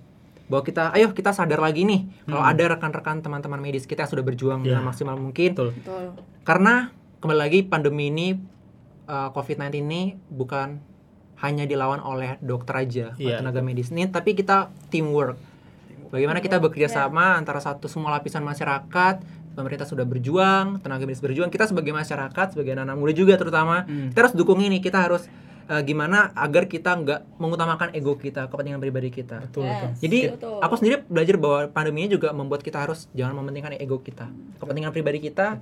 bahwa 0.45 0.61
kita, 0.61 0.93
ayo 0.93 1.11
kita 1.11 1.33
sadar 1.33 1.59
lagi 1.59 1.83
nih 1.83 2.05
kalau 2.25 2.39
Hmm. 2.39 2.53
ada 2.53 2.65
rekan-rekan 2.71 3.19
teman-teman 3.19 3.59
medis 3.59 3.83
kita 3.83 4.05
yang 4.05 4.11
sudah 4.11 4.23
berjuang 4.23 4.61
Ya. 4.61 4.77
dengan 4.77 4.85
maksimal 4.87 5.17
mungkin 5.17 5.53
Betul. 5.53 5.73
Betul. 5.75 6.05
karena 6.45 6.93
kembali 7.19 7.39
lagi 7.41 7.59
pandemi 7.63 8.09
ini 8.09 8.37
uh, 9.05 9.33
COVID-19 9.33 9.83
ini 9.83 10.03
bukan 10.27 10.79
hanya 11.45 11.69
dilawan 11.69 12.01
oleh 12.01 12.41
dokter 12.41 12.75
aja, 12.75 13.07
oleh 13.13 13.21
Iya, 13.21 13.45
tenaga 13.45 13.61
medis 13.61 13.93
ini, 13.93 14.09
tapi 14.09 14.33
kita 14.33 14.73
teamwork. 14.89 15.37
Bagaimana 16.09 16.41
kita 16.41 16.57
bekerja 16.57 16.89
Ya. 16.89 16.95
sama 17.05 17.37
antara 17.37 17.61
satu 17.61 17.85
semua 17.85 18.09
lapisan 18.11 18.41
masyarakat, 18.41 19.21
pemerintah 19.53 19.85
sudah 19.85 20.03
berjuang, 20.03 20.81
tenaga 20.81 21.05
medis 21.05 21.21
berjuang, 21.21 21.47
kita 21.47 21.69
sebagai 21.69 21.93
masyarakat, 21.93 22.47
sebagai 22.51 22.73
anak 22.73 22.97
muda 22.97 23.13
juga 23.13 23.37
terutama, 23.37 23.85
Hmm. 23.85 24.09
kita 24.09 24.21
harus 24.25 24.35
dukung 24.35 24.59
ini, 24.59 24.81
kita 24.81 24.99
harus 24.99 25.29
uh, 25.65 25.81
gimana 25.81 26.29
agar 26.35 26.65
kita 26.65 26.93
nggak 26.93 27.21
mengutamakan 27.37 27.89
ego 27.93 28.15
kita, 28.15 28.47
kepentingan 28.47 28.79
pribadi 28.79 29.09
kita. 29.11 29.41
Betul, 29.43 29.65
Yes. 29.65 29.75
betul. 29.75 29.91
Jadi 30.03 30.19
Betul. 30.37 30.59
aku 30.61 30.75
sendiri 30.77 30.97
belajar 31.09 31.37
bahwa 31.41 31.61
pandemi 31.69 31.99
ini 32.05 32.11
juga 32.13 32.29
membuat 32.31 32.61
kita 32.61 32.79
harus 32.79 33.09
jangan 33.13 33.33
mementingkan 33.35 33.73
ego 33.77 33.97
kita, 33.99 34.29
kepentingan 34.61 34.93
pribadi 34.93 35.25
kita 35.25 35.59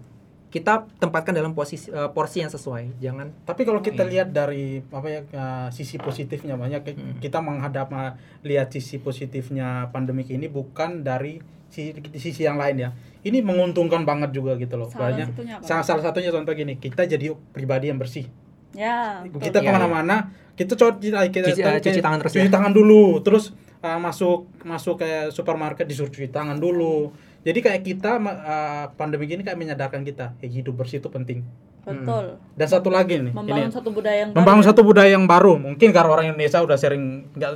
kita 0.52 0.84
tempatkan 0.96 1.32
dalam 1.32 1.50
posisi 1.50 1.88
eh, 1.88 2.06
porsi 2.06 2.38
yang 2.38 2.48
sesuai. 2.48 3.00
Jangan 3.00 3.32
Tapi 3.42 3.64
kalau 3.64 3.80
kita 3.80 4.04
Iya. 4.04 4.10
lihat 4.12 4.28
dari 4.30 4.84
apa 4.84 5.08
ya 5.08 5.20
uh, 5.26 5.68
sisi 5.68 5.96
positifnya 5.96 6.54
banyak 6.54 6.84
Hmm. 6.84 7.16
kita 7.18 7.40
menghadap 7.40 7.88
uh, 7.90 8.12
lihat 8.42 8.68
sisi 8.68 9.00
positifnya 9.00 9.66
pandemik 9.88 10.28
ini 10.28 10.46
bukan 10.46 11.00
dari 11.00 11.40
sisi, 11.66 11.90
sisi 12.14 12.42
yang 12.42 12.54
lain 12.54 12.76
ya. 12.78 12.90
Ini 13.22 13.40
menguntungkan 13.40 14.02
banget 14.02 14.30
juga 14.30 14.54
gitu 14.54 14.76
loh. 14.76 14.86
Salah 14.86 15.08
Banyak- 15.10 15.32
satunya 15.32 15.54
apa? 15.56 15.64
salah, 15.64 15.82
salah 15.82 16.02
satunya 16.04 16.28
contoh 16.28 16.52
gini, 16.52 16.76
kita 16.76 17.06
jadi 17.06 17.32
pribadi 17.48 17.88
yang 17.88 17.96
bersih. 17.96 18.28
Ya, 18.72 19.20
betul. 19.22 19.48
kita 19.48 19.58
Iya, 19.58 19.68
ke 19.68 19.72
mana-mana 19.74 20.16
kita 20.52 20.72
coba 20.74 20.96
kita, 20.96 21.16
kita 21.28 21.48
Cuci- 21.50 21.60
eh, 21.62 21.80
cuci 21.80 22.00
tangan 22.00 22.18
terus 22.18 22.32
cuci 22.34 22.44
ya? 22.44 22.52
tangan 22.52 22.72
dulu 22.72 23.20
terus 23.20 23.44
uh, 23.80 23.96
masuk 23.96 24.48
masuk 24.62 24.96
kayak 24.98 25.28
supermarket 25.28 25.84
disuruh 25.84 26.08
cuci 26.08 26.28
tangan 26.28 26.56
dulu 26.56 27.08
jadi 27.42 27.58
kayak 27.60 27.82
kita 27.82 28.10
uh, 28.16 28.86
pandemi 28.92 29.26
ini 29.26 29.42
kayak 29.42 29.56
menyadarkan 29.56 30.02
kita 30.02 30.34
ya 30.38 30.48
hidup 30.48 30.74
bersih 30.74 30.98
itu 30.98 31.08
penting 31.08 31.42
Betul. 31.82 32.38
dan 32.54 32.68
satu 32.68 32.86
lagi 32.88 33.18
nih 33.18 33.34
Membangun 33.34 33.66
ini 33.66 33.74
satu 33.74 33.90
budaya 33.90 34.22
yang 34.22 34.30
membangun 34.30 34.62
baru. 34.62 34.70
satu 34.70 34.80
budaya 34.82 35.10
yang 35.10 35.26
baru 35.26 35.58
mungkin 35.58 35.90
karena 35.90 36.08
orang 36.08 36.26
Indonesia 36.28 36.62
udah 36.62 36.78
sering 36.78 37.26
nggak 37.34 37.50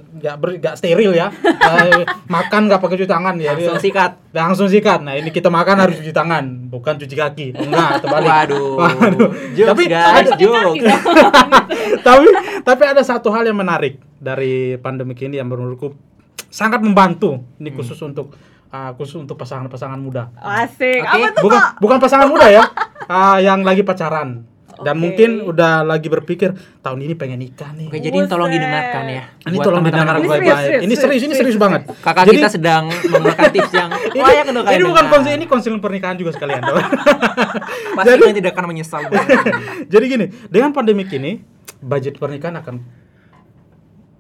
nggak 0.58 0.74
steril 0.74 1.14
ya 1.14 1.30
Eh, 1.78 2.02
makan 2.26 2.66
nggak 2.66 2.78
pakai 2.78 2.96
cuci 2.96 3.06
tangan 3.06 3.34
ya 3.36 3.54
langsung 3.54 3.78
sikat. 3.78 4.12
langsung 4.32 4.66
sikat 4.66 4.98
nah 5.00 5.14
ini 5.14 5.30
kita 5.30 5.46
makan 5.46 5.78
harus 5.78 5.94
cuci 5.96 6.10
tangan 6.10 6.42
bukan 6.66 6.94
cuci 6.96 7.14
kaki 7.14 7.46
enggak 7.54 8.02
terbalik 8.02 8.26
Waduh. 8.26 8.74
Waduh. 8.82 9.28
Jokes, 9.54 9.68
Tapi 9.70 9.82
guys, 9.86 10.26
ada- 10.26 10.34
jokes. 10.36 10.82
tapi 12.02 12.26
tapi 12.62 12.82
ada 12.84 13.02
satu 13.02 13.30
hal 13.30 13.44
yang 13.44 13.56
menarik 13.56 14.02
dari 14.16 14.74
pandemi 14.76 15.14
ini 15.14 15.38
yang 15.38 15.46
menurutku 15.46 15.94
sangat 16.48 16.80
membantu 16.80 17.42
ini 17.56 17.70
Hmm. 17.70 17.76
khusus 17.76 17.98
untuk 18.00 18.34
uh, 18.68 18.90
khusus 18.94 19.16
untuk 19.16 19.36
pasangan-pasangan 19.36 19.96
muda 19.96 20.30
Asik. 20.36 21.02
Oke. 21.02 21.18
Apa 21.18 21.28
tuh, 21.32 21.42
bukan 21.44 21.60
Kak? 21.60 21.70
bukan 21.78 21.96
pasangan 21.98 22.26
muda 22.26 22.46
ya 22.46 22.64
uh, 23.06 23.38
yang 23.46 23.60
lagi 23.60 23.82
pacaran 23.82 24.44
dan 24.76 24.92
Oke. 24.92 25.00
mungkin 25.00 25.40
udah 25.40 25.80
lagi 25.82 26.04
berpikir 26.06 26.52
tahun 26.84 27.00
ini 27.00 27.16
pengen 27.16 27.40
nikah 27.40 27.72
nih 27.72 27.88
Oke, 27.88 27.96
jadi 27.96 28.12
ini 28.12 28.28
tolong 28.28 28.52
didengarkan 28.52 29.04
ya. 29.08 29.22
ini 29.48 29.56
tolong 29.56 29.80
teman-teman 29.80 30.04
didengar 30.04 30.14
Ini 30.14 30.20
yang- 30.20 30.28
serius, 30.28 30.44
baik-baik 30.52 30.84
ini 30.84 30.94
serius 30.94 31.22
ini 31.24 31.32
serius, 31.32 31.38
serius 31.40 31.56
banget 31.56 31.80
Kakak 32.04 32.24
Jadi- 32.28 32.36
kita 32.36 32.48
sedang 32.52 32.84
memberikan 32.92 33.48
tips 33.48 33.72
yang 33.72 33.88
ini, 34.12 34.20
layak 34.20 34.44
untuk 34.46 34.62
kalian 34.62 34.76
ini 34.76 34.84
bukan 34.84 35.04
konsul 35.08 35.32
ini 35.32 35.46
konseling 35.48 35.80
pernikahan 35.80 36.16
juga 36.20 36.30
sekalian 36.30 36.60
Pasti 37.96 38.08
kalian 38.12 38.36
tidak 38.36 38.52
akan 38.52 38.64
menyesal. 38.68 39.00
jadi 39.88 40.04
gini 40.04 40.26
dengan 40.52 40.76
pandemi 40.76 41.08
ini 41.08 41.40
budget 41.80 42.20
pernikahan 42.20 42.60
akan 42.60 42.84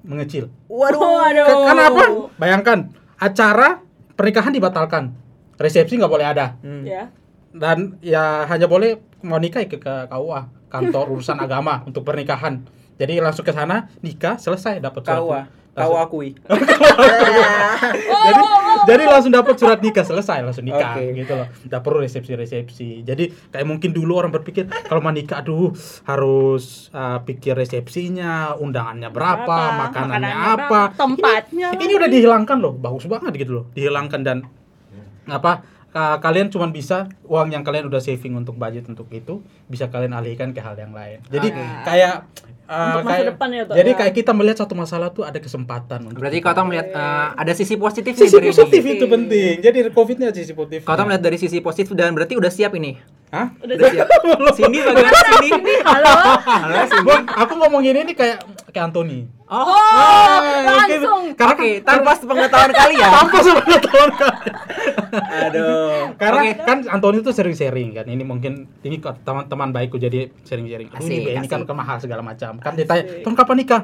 mengecil 0.06 0.48
Waduh. 0.70 1.00
Waduh. 1.00 1.46
Karena 1.66 1.82
apa? 1.90 2.04
Bayangkan 2.38 2.78
acara 3.16 3.84
pernikahan 4.16 4.50
dibatalkan, 4.50 5.12
resepsi 5.60 6.00
nggak 6.00 6.10
boleh 6.10 6.26
ada, 6.26 6.56
Hmm. 6.64 6.82
Ya. 6.82 7.12
dan 7.56 7.96
ya 8.00 8.44
hanya 8.48 8.68
boleh 8.68 9.00
mau 9.24 9.40
nikah 9.40 9.64
ya 9.64 9.68
ke, 9.68 9.80
ke 9.80 9.94
KUA 10.08 10.40
kantor 10.68 11.04
urusan 11.16 11.36
agama 11.38 11.84
untuk 11.84 12.04
pernikahan. 12.04 12.64
Jadi 12.96 13.20
langsung 13.20 13.44
ke 13.44 13.52
sana 13.52 13.92
nikah 14.00 14.40
selesai 14.40 14.80
dapat 14.80 15.04
surat 15.04 15.20
KUA. 15.20 15.40
Kau 15.80 15.94
akui. 16.00 16.32
jadi 18.26 18.42
jadi 18.86 19.02
langsung 19.04 19.32
dapat 19.34 19.54
surat 19.60 19.78
nikah 19.82 20.04
selesai 20.06 20.40
langsung 20.40 20.64
nikah 20.64 20.96
Oke. 20.96 21.12
gitu 21.12 21.32
loh. 21.36 21.46
Nggak 21.68 21.80
perlu 21.84 21.98
resepsi 22.00 22.32
resepsi 22.32 22.88
jadi 23.04 23.28
kayak 23.52 23.66
mungkin 23.68 23.92
dulu 23.92 24.16
orang 24.16 24.32
berpikir 24.32 24.66
kalau 24.88 25.04
mau 25.04 25.12
nikah 25.12 25.44
aduh 25.44 25.72
harus 26.08 26.88
uh, 26.96 27.20
pikir 27.22 27.52
resepsinya 27.52 28.56
undangannya 28.56 29.12
berapa, 29.12 29.44
Berapa, 29.44 29.80
makanannya, 29.92 30.32
makanannya 30.32 30.36
apa. 30.36 30.54
berapa, 30.56 30.80
tempatnya. 30.96 31.68
ini, 31.76 31.82
ini 31.84 31.92
udah 31.98 32.08
dihilangkan 32.08 32.56
loh 32.56 32.72
bagus 32.72 33.04
banget 33.04 33.32
gitu 33.36 33.52
loh 33.62 33.64
dihilangkan 33.76 34.20
dan 34.24 34.38
apa 35.26 35.66
uh, 35.96 36.16
kalian 36.20 36.52
cuma 36.52 36.68
bisa 36.68 37.08
uang 37.26 37.50
yang 37.50 37.64
kalian 37.64 37.88
udah 37.88 37.98
saving 37.98 38.36
untuk 38.36 38.54
budget 38.60 38.84
untuk 38.86 39.08
itu 39.10 39.40
bisa 39.66 39.88
kalian 39.88 40.12
alihkan 40.14 40.52
ke 40.52 40.60
hal 40.60 40.76
yang 40.76 40.92
lain. 40.92 41.24
Jadi 41.32 41.50
Oke. 41.50 41.64
kayak 41.82 42.28
uh, 42.66 42.74
Untuk 42.92 43.02
masa 43.02 43.12
kayak- 43.12 43.28
depan 43.30 43.48
ya, 43.48 43.62
jadi 43.72 43.90
ya. 43.90 43.96
kayak 43.96 44.12
kita 44.14 44.30
melihat 44.30 44.58
satu 44.58 44.74
masalah 44.74 45.08
tuh 45.08 45.22
ada 45.22 45.36
kesempatan 45.36 46.00
Berarti 46.10 46.38
kita. 46.38 46.50
kau 46.52 46.64
melihat 46.64 46.88
eh, 46.88 47.26
ada 47.34 47.52
sisi 47.52 47.74
positif 47.74 48.12
nih 48.12 48.22
sisi 48.22 48.36
dari 48.36 48.48
positif 48.48 48.82
ini. 48.82 48.92
itu 48.92 49.06
penting 49.06 49.54
jadi 49.60 49.78
covidnya 49.88 50.28
sisi 50.30 50.52
positif 50.52 50.82
Kau 50.82 50.98
melihat 51.00 51.22
dari 51.22 51.36
sisi 51.36 51.58
positif 51.58 51.92
dan 51.92 52.12
berarti 52.12 52.34
udah 52.34 52.48
siap 52.48 52.74
ini. 52.74 52.98
Hah? 53.26 53.50
Udah 53.58 53.74
Udah 53.74 53.90
siap. 53.90 54.06
Cindy 54.54 54.78
bagaimana 54.86 55.30
Cindy? 55.40 55.74
halo 55.80 56.14
Halo. 56.62 56.78
Gua, 57.02 57.18
aku 57.24 57.52
ngomong 57.56 57.82
ini 57.82 58.00
nih 58.04 58.14
kayak 58.14 58.38
kayak 58.70 58.86
Anthony 58.86 59.26
Oh, 59.46 59.62
oh 59.62 60.42
langsung 60.66 61.30
karena 61.32 61.54
oke, 61.54 61.70
tanpa 61.80 62.18
pengetahuan 62.18 62.72
kalian. 62.82 63.10
tanpa 63.12 63.38
sepengetahuan 63.40 64.10
kalian. 64.12 64.54
Aduh. 65.40 66.02
karena 66.16 66.40
Oke. 66.42 66.52
kan 66.60 66.78
Anthony 66.88 67.16
tuh 67.20 67.30
sering 67.30 67.54
sharing 67.54 67.94
kan 67.94 68.06
ini 68.06 68.22
mungkin 68.22 68.66
ini 68.80 68.96
teman-teman 68.98 69.70
baikku 69.70 69.96
jadi 69.96 70.34
sering 70.42 70.66
sharing 70.66 70.88
Aduh, 70.88 70.98
Asik, 70.98 71.14
ini, 71.20 71.30
ini 71.32 71.46
kan 71.46 71.62
kemahal 71.62 71.98
segala 71.98 72.22
macam 72.22 72.55
kan 72.58 72.72
ditanya 72.72 73.02
Ton 73.20 73.32
kapan 73.32 73.56
nikah 73.58 73.82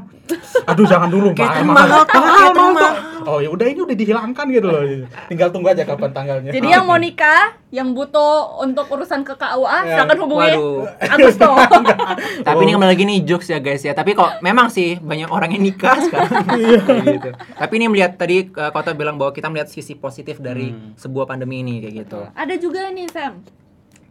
aduh 0.64 0.84
jangan 0.84 1.08
dulu 1.08 1.32
Catering 1.32 1.66
mahal 1.66 2.04
mahal, 2.04 2.50
mahal, 2.72 2.92
oh 3.22 3.38
ya 3.38 3.48
udah 3.48 3.66
ini 3.66 3.80
udah 3.80 3.94
dihilangkan 3.94 4.46
gitu 4.48 4.66
loh 4.66 4.82
tinggal 5.26 5.48
tunggu 5.48 5.68
aja 5.68 5.82
kapan 5.82 6.10
tanggalnya 6.10 6.50
jadi 6.50 6.68
yang 6.70 6.84
mau 6.84 6.96
nikah 6.96 7.52
yang 7.68 7.90
butuh 7.90 8.60
untuk 8.60 8.84
urusan 8.86 9.22
ke 9.22 9.32
KUA 9.32 9.78
Ya. 9.82 9.96
silakan 9.98 10.18
hubungi 10.20 10.52
Waduh. 10.52 10.84
Agus 11.00 11.34
Toh. 11.34 11.56
Tapi 12.46 12.60
ini 12.60 12.70
kembali 12.70 12.90
lagi 12.90 13.02
nih 13.02 13.18
jokes 13.24 13.48
ya 13.48 13.58
guys 13.58 13.80
ya. 13.80 13.92
Tapi 13.92 14.12
kok 14.12 14.28
memang 14.40 14.68
sih 14.68 15.00
banyak 15.00 15.26
orang 15.26 15.50
yang 15.50 15.64
nikah 15.64 15.96
sekarang. 16.04 16.44
Kayak 16.44 17.04
gitu. 17.10 17.30
Tapi 17.32 17.72
ini 17.74 17.86
melihat 17.88 18.12
tadi 18.14 18.44
uh, 18.46 18.68
Kota 18.68 18.92
bilang 18.92 19.16
bahwa 19.16 19.32
kita 19.32 19.48
melihat 19.48 19.66
sisi 19.66 19.94
positif 19.94 20.36
dari 20.36 20.68
Hmm. 20.68 20.92
sebuah 20.94 21.24
pandemi 21.24 21.60
ini 21.60 21.80
kayak 21.80 21.94
gitu. 21.98 22.20
ada 22.30 22.54
juga 22.54 22.86
nih 22.88 23.08
Sam 23.08 23.40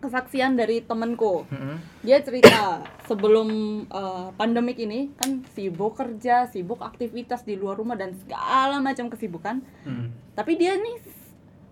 kesaksian 0.01 0.53
dari 0.53 0.81
temenku 0.81 1.45
Mm-mm. 1.45 1.77
dia 2.01 2.17
cerita 2.19 2.81
sebelum 3.05 3.47
eh, 3.85 4.27
pandemik 4.33 4.75
ini 4.77 5.13
kan 5.15 5.45
sibuk 5.51 5.93
kerja 5.93 6.45
sibuk 6.45 6.81
aktivitas 6.81 7.41
di 7.41 7.53
luar 7.53 7.75
rumah 7.75 7.93
dan 7.93 8.17
segala 8.17 8.77
macam 8.79 9.07
kesibukan 9.07 9.61
Hmm. 9.81 10.09
tapi 10.33 10.55
dia 10.55 10.73
nih 10.75 10.97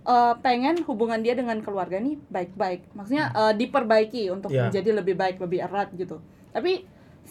eh, 0.06 0.34
pengen 0.39 0.82
hubungan 0.84 1.20
dia 1.20 1.34
dengan 1.34 1.58
keluarga 1.60 1.98
nih 1.98 2.22
baik-baik 2.28 2.94
maksudnya 2.94 3.30
eh, 3.32 3.54
diperbaiki 3.56 4.30
untuk 4.30 4.50
Iya. 4.50 4.68
menjadi 4.68 4.89
lebih 4.96 5.15
baik 5.15 5.38
lebih 5.38 5.60
erat 5.60 5.89
gitu 5.92 6.22
tapi 6.50 6.86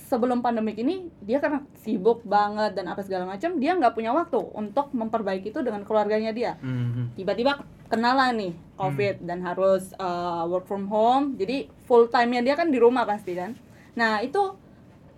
sebelum 0.06 0.38
pandemik 0.38 0.78
ini 0.78 1.10
dia 1.18 1.42
karena 1.42 1.66
sibuk 1.82 2.22
banget 2.22 2.78
dan 2.78 2.86
apa 2.86 3.02
segala 3.02 3.26
macam 3.26 3.58
dia 3.58 3.74
nggak 3.74 3.92
punya 3.98 4.14
waktu 4.14 4.38
untuk 4.54 4.94
memperbaiki 4.94 5.50
itu 5.50 5.60
dengan 5.66 5.82
keluarganya 5.82 6.30
dia. 6.30 6.54
Hmm. 6.62 7.10
tiba-tiba 7.18 7.66
kenalan 7.90 8.36
nih 8.38 8.54
covid 8.78 9.24
dan 9.24 9.42
harus 9.42 9.90
uh, 9.98 10.46
work 10.46 10.68
from 10.68 10.86
home 10.86 11.34
jadi 11.40 11.66
full 11.88 12.06
time 12.06 12.36
nya 12.36 12.44
dia 12.44 12.54
kan 12.54 12.70
di 12.70 12.78
rumah 12.78 13.02
pasti 13.02 13.34
kan. 13.34 13.58
Nah 13.98 14.22
itu 14.22 14.54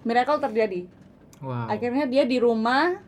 miracle 0.08 0.40
terjadi. 0.40 0.88
Wow. 1.40 1.72
akhirnya 1.72 2.04
dia 2.04 2.28
di 2.28 2.36
rumah 2.36 3.00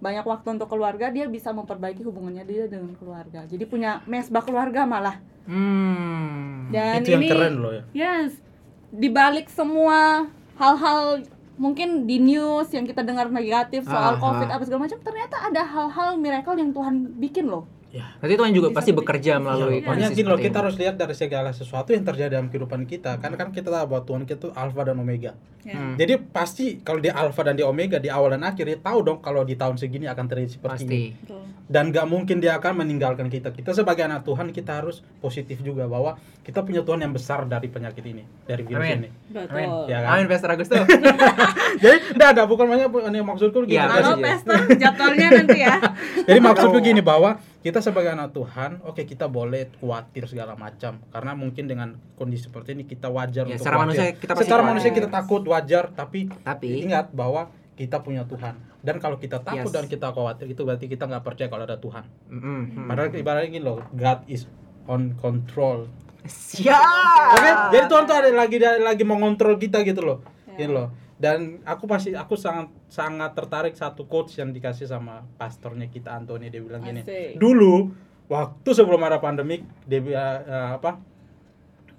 banyak 0.00 0.24
waktu 0.24 0.56
untuk 0.56 0.72
keluarga 0.72 1.12
dia 1.12 1.28
bisa 1.28 1.52
memperbaiki 1.52 2.00
hubungannya 2.00 2.44
dia 2.44 2.64
dengan 2.68 2.96
keluarga. 2.96 3.44
Jadi 3.44 3.64
punya 3.64 4.00
mesbah 4.04 4.44
keluarga 4.44 4.84
malah. 4.84 5.20
Hmm. 5.44 6.72
dan 6.72 7.04
itu 7.04 7.12
yang 7.12 7.20
ini 7.20 7.28
keren 7.28 7.54
loh 7.60 7.72
ya. 7.76 7.84
Yes. 7.92 8.40
Dibalik 8.88 9.52
semua 9.52 10.32
hal-hal 10.58 11.26
mungkin 11.54 12.10
di 12.10 12.18
news 12.18 12.66
yang 12.74 12.82
kita 12.82 13.06
dengar 13.06 13.30
negatif 13.30 13.86
soal 13.86 14.18
Aha. 14.18 14.22
covid 14.22 14.48
apa 14.50 14.62
segala 14.66 14.90
macam 14.90 14.98
ternyata 15.06 15.36
ada 15.38 15.62
hal-hal 15.62 16.18
miracle 16.18 16.58
yang 16.58 16.74
Tuhan 16.74 17.14
bikin 17.18 17.46
loh 17.46 17.70
ya 17.94 18.10
Berarti 18.18 18.34
Tuhan 18.34 18.52
juga 18.52 18.68
Bisa 18.68 18.76
pasti 18.76 18.90
bekerja 18.92 19.32
melalui 19.38 19.78
makanya 19.78 19.86
kondisi 20.10 20.14
gini 20.16 20.26
loh 20.26 20.36
kita 20.36 20.50
ini. 20.50 20.60
harus 20.60 20.74
lihat 20.76 20.94
dari 20.96 21.14
segala 21.14 21.50
sesuatu 21.50 21.88
yang 21.88 22.02
terjadi 22.02 22.30
dalam 22.32 22.48
kehidupan 22.48 22.82
kita 22.84 23.16
kan 23.16 23.30
kan 23.32 23.48
kita 23.48 23.68
tahu 23.68 23.86
bahwa 23.86 24.02
Tuhan 24.02 24.22
kita 24.24 24.34
itu 24.36 24.48
alfa 24.52 24.82
dan 24.82 24.98
omega 24.98 25.32
Ya. 25.64 25.72
Hmm. 25.72 25.96
jadi 25.96 26.20
pasti 26.20 26.76
kalau 26.78 27.00
di 27.00 27.08
alfa 27.08 27.40
dan 27.40 27.56
di 27.56 27.64
omega 27.64 27.96
di 27.96 28.12
awal 28.12 28.36
dan 28.36 28.44
akhir 28.44 28.68
dia 28.68 28.76
tahu 28.76 29.00
dong 29.00 29.18
kalau 29.18 29.40
di 29.42 29.56
tahun 29.56 29.80
segini 29.80 30.04
akan 30.04 30.28
terjadi 30.28 30.50
seperti 30.52 30.84
ini 30.84 30.92
Pasti. 30.92 31.02
Betul. 31.16 31.40
dan 31.64 31.84
gak 31.88 32.04
mungkin 32.04 32.36
dia 32.36 32.52
akan 32.54 32.72
meninggalkan 32.76 33.26
kita 33.26 33.48
kita 33.48 33.72
sebagai 33.72 34.04
anak 34.04 34.28
Tuhan 34.28 34.52
kita 34.52 34.76
harus 34.76 35.00
positif 35.16 35.64
juga 35.64 35.88
bahwa 35.88 36.20
kita 36.42 36.60
punya 36.60 36.84
Tuhan 36.84 37.00
yang 37.00 37.16
besar 37.16 37.48
dari 37.48 37.72
penyakit 37.72 38.04
ini 38.04 38.28
dari 38.44 38.60
virus 38.62 38.84
Amin. 38.84 38.98
ini 38.98 39.10
betul 39.24 39.48
Amin. 39.48 39.68
Ya 39.88 39.98
kan? 39.98 40.08
Amin 40.10 40.26
Pastor 40.28 40.50
Agustus. 40.52 40.76
jadi 41.80 41.96
enggak 42.12 42.28
ada 42.30 42.42
bukan 42.44 42.66
banyak 42.66 42.88
ini 43.06 43.18
maksudku 43.22 43.58
gini 43.62 43.72
Iya, 43.74 43.84
Jadi- 43.84 43.96
Halo 43.96 44.12
Kasih, 44.12 44.20
pesta 44.22 44.54
jadwalnya 44.76 45.28
nanti 45.32 45.58
ya. 45.58 45.74
Jadi 46.28 46.40
maksudku 46.40 46.78
gini 46.78 47.00
bahwa 47.00 47.30
kita 47.64 47.80
sebagai 47.80 48.12
anak 48.12 48.30
Tuhan, 48.30 48.84
oke 48.84 49.02
kita 49.02 49.24
boleh 49.24 49.72
khawatir 49.74 50.28
segala 50.28 50.52
macam 50.54 51.00
karena 51.08 51.32
mungkin 51.32 51.64
dengan 51.64 51.88
kondisi 52.12 52.44
seperti 52.44 52.76
ini 52.76 52.84
kita 52.84 53.08
wajar 53.08 53.48
Ya, 53.48 53.56
untuk 53.56 53.64
secara 53.64 53.76
khawatir. 53.78 53.96
manusia 53.96 54.04
kita 54.14 54.30
pasti 54.30 54.44
secara 54.44 54.60
khawatir. 54.60 54.68
manusia 54.70 54.90
kita 54.92 55.08
takut 55.08 55.42
wajar, 55.44 55.84
tapi, 55.90 56.20
Tapi 56.28 56.66
ingat 56.82 57.08
bahwa 57.10 57.48
kita 57.74 57.98
punya 57.98 58.22
Tuhan. 58.22 58.54
Dan 58.78 59.00
kalau 59.00 59.16
kita 59.16 59.40
takut 59.40 59.66
Yes. 59.66 59.74
dan 59.74 59.88
kita 59.88 60.06
khawatir 60.08 60.46
itu 60.46 60.60
berarti 60.60 60.86
kita 60.86 61.08
nggak 61.08 61.24
percaya 61.24 61.48
kalau 61.48 61.64
ada 61.64 61.74
Tuhan. 61.74 62.04
Mm, 62.28 62.38
mm. 62.38 62.86
Padahal 62.86 63.08
ibaratnya 63.10 63.48
gini 63.50 63.64
loh, 63.64 63.80
God 63.90 64.20
is 64.26 64.44
on 64.84 65.16
control. 65.16 65.88
siap. 66.22 66.80
Oke, 67.34 67.50
jadi 67.70 67.84
Tuhan 67.84 68.04
tuh 68.04 68.14
ada 68.14 68.28
lagi 68.30 68.56
ada 68.56 68.76
lagi 68.78 69.02
mengontrol 69.02 69.56
kita 69.56 69.80
gitu 69.82 70.00
loh. 70.00 70.18
Ya. 70.46 70.56
Gitu 70.58 70.72
loh. 70.72 70.88
Dan 71.14 71.62
aku 71.62 71.86
pasti 71.86 72.10
aku 72.12 72.34
sangat 72.34 72.74
sangat 72.90 73.32
tertarik 73.32 73.74
satu 73.74 74.04
quotes 74.04 74.34
yang 74.34 74.50
dikasih 74.50 74.84
sama 74.84 75.22
pastornya 75.38 75.86
kita 75.86 76.10
Anthony 76.10 76.50
dia 76.50 76.58
bilang 76.58 76.82
gini. 76.82 77.06
Asik. 77.06 77.38
Dulu 77.38 77.94
waktu 78.26 78.70
sebelum 78.72 78.98
ada 79.00 79.18
pandemik 79.18 79.62
dia 79.84 80.00
eh, 80.00 80.70
apa? 80.74 80.98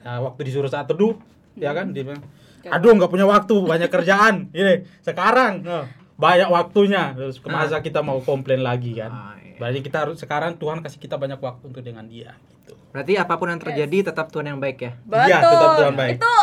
eh, 0.01 0.19
waktu 0.21 0.41
disuruh 0.43 0.69
saat 0.69 0.85
teduh 0.85 1.17
ya 1.55 1.71
kan 1.71 1.89
dia 1.89 2.03
bilang 2.03 2.21
aduh 2.65 2.93
nggak 2.93 3.09
punya 3.09 3.25
waktu 3.25 3.53
banyak 3.55 3.89
kerjaan 3.89 4.35
ini 4.57 4.85
sekarang 5.01 5.61
eh, 5.63 5.85
banyak 6.15 6.49
waktunya 6.49 7.13
terus 7.13 7.37
kemasa 7.37 7.81
kita 7.81 8.01
mau 8.01 8.21
komplain 8.21 8.61
lagi 8.61 8.97
kan 8.97 9.11
Ah, 9.11 9.35
iya. 9.37 9.57
berarti 9.57 9.79
kita 9.81 9.97
harus 10.01 10.15
sekarang 10.17 10.57
Tuhan 10.57 10.81
kasih 10.81 10.97
kita 10.97 11.15
banyak 11.15 11.37
waktu 11.37 11.63
untuk 11.65 11.81
dengan 11.81 12.05
dia 12.05 12.33
gitu 12.61 12.73
Berarti 12.89 13.19
apa 13.19 13.35
pun 13.35 13.51
yang 13.51 13.59
terjadi 13.59 14.07
tetap 14.07 14.31
Tuhan 14.31 14.55
yang 14.55 14.59
baik 14.63 14.79
ya. 14.79 14.95
Betul. 15.03 15.27
Iya, 15.27 15.37
tetap 15.43 15.69
Tuhan 15.75 15.95
baik. 15.99 16.15
Itu 16.15 16.35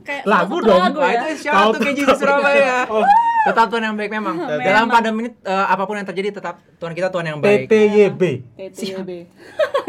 kayak 0.00 0.22
Lagu 0.24 0.56
satu 0.56 0.68
dong. 0.68 0.80
Lagu 0.80 1.00
ya. 1.00 1.22
itu 1.28 1.44
tuh 1.72 1.80
KJ 1.80 1.98
Surabaya? 2.14 2.76
Oh. 2.88 3.04
Tetap 3.40 3.66
Tuhan 3.68 3.82
yang 3.82 3.96
baik 3.96 4.10
memang. 4.10 4.36
Memang. 4.40 4.60
Dalam 4.60 4.86
pandemi 4.86 5.18
ini 5.22 5.30
eh, 5.32 5.66
apa 5.66 5.82
pun 5.82 5.94
yang 5.94 6.04
terjadi 6.04 6.28
tetap 6.34 6.60
Tuhan 6.76 6.92
kita 6.92 7.08
Tuhan 7.08 7.26
yang 7.26 7.38
baik. 7.38 7.66
TTYB 7.66 8.22
TTYB. 8.56 9.10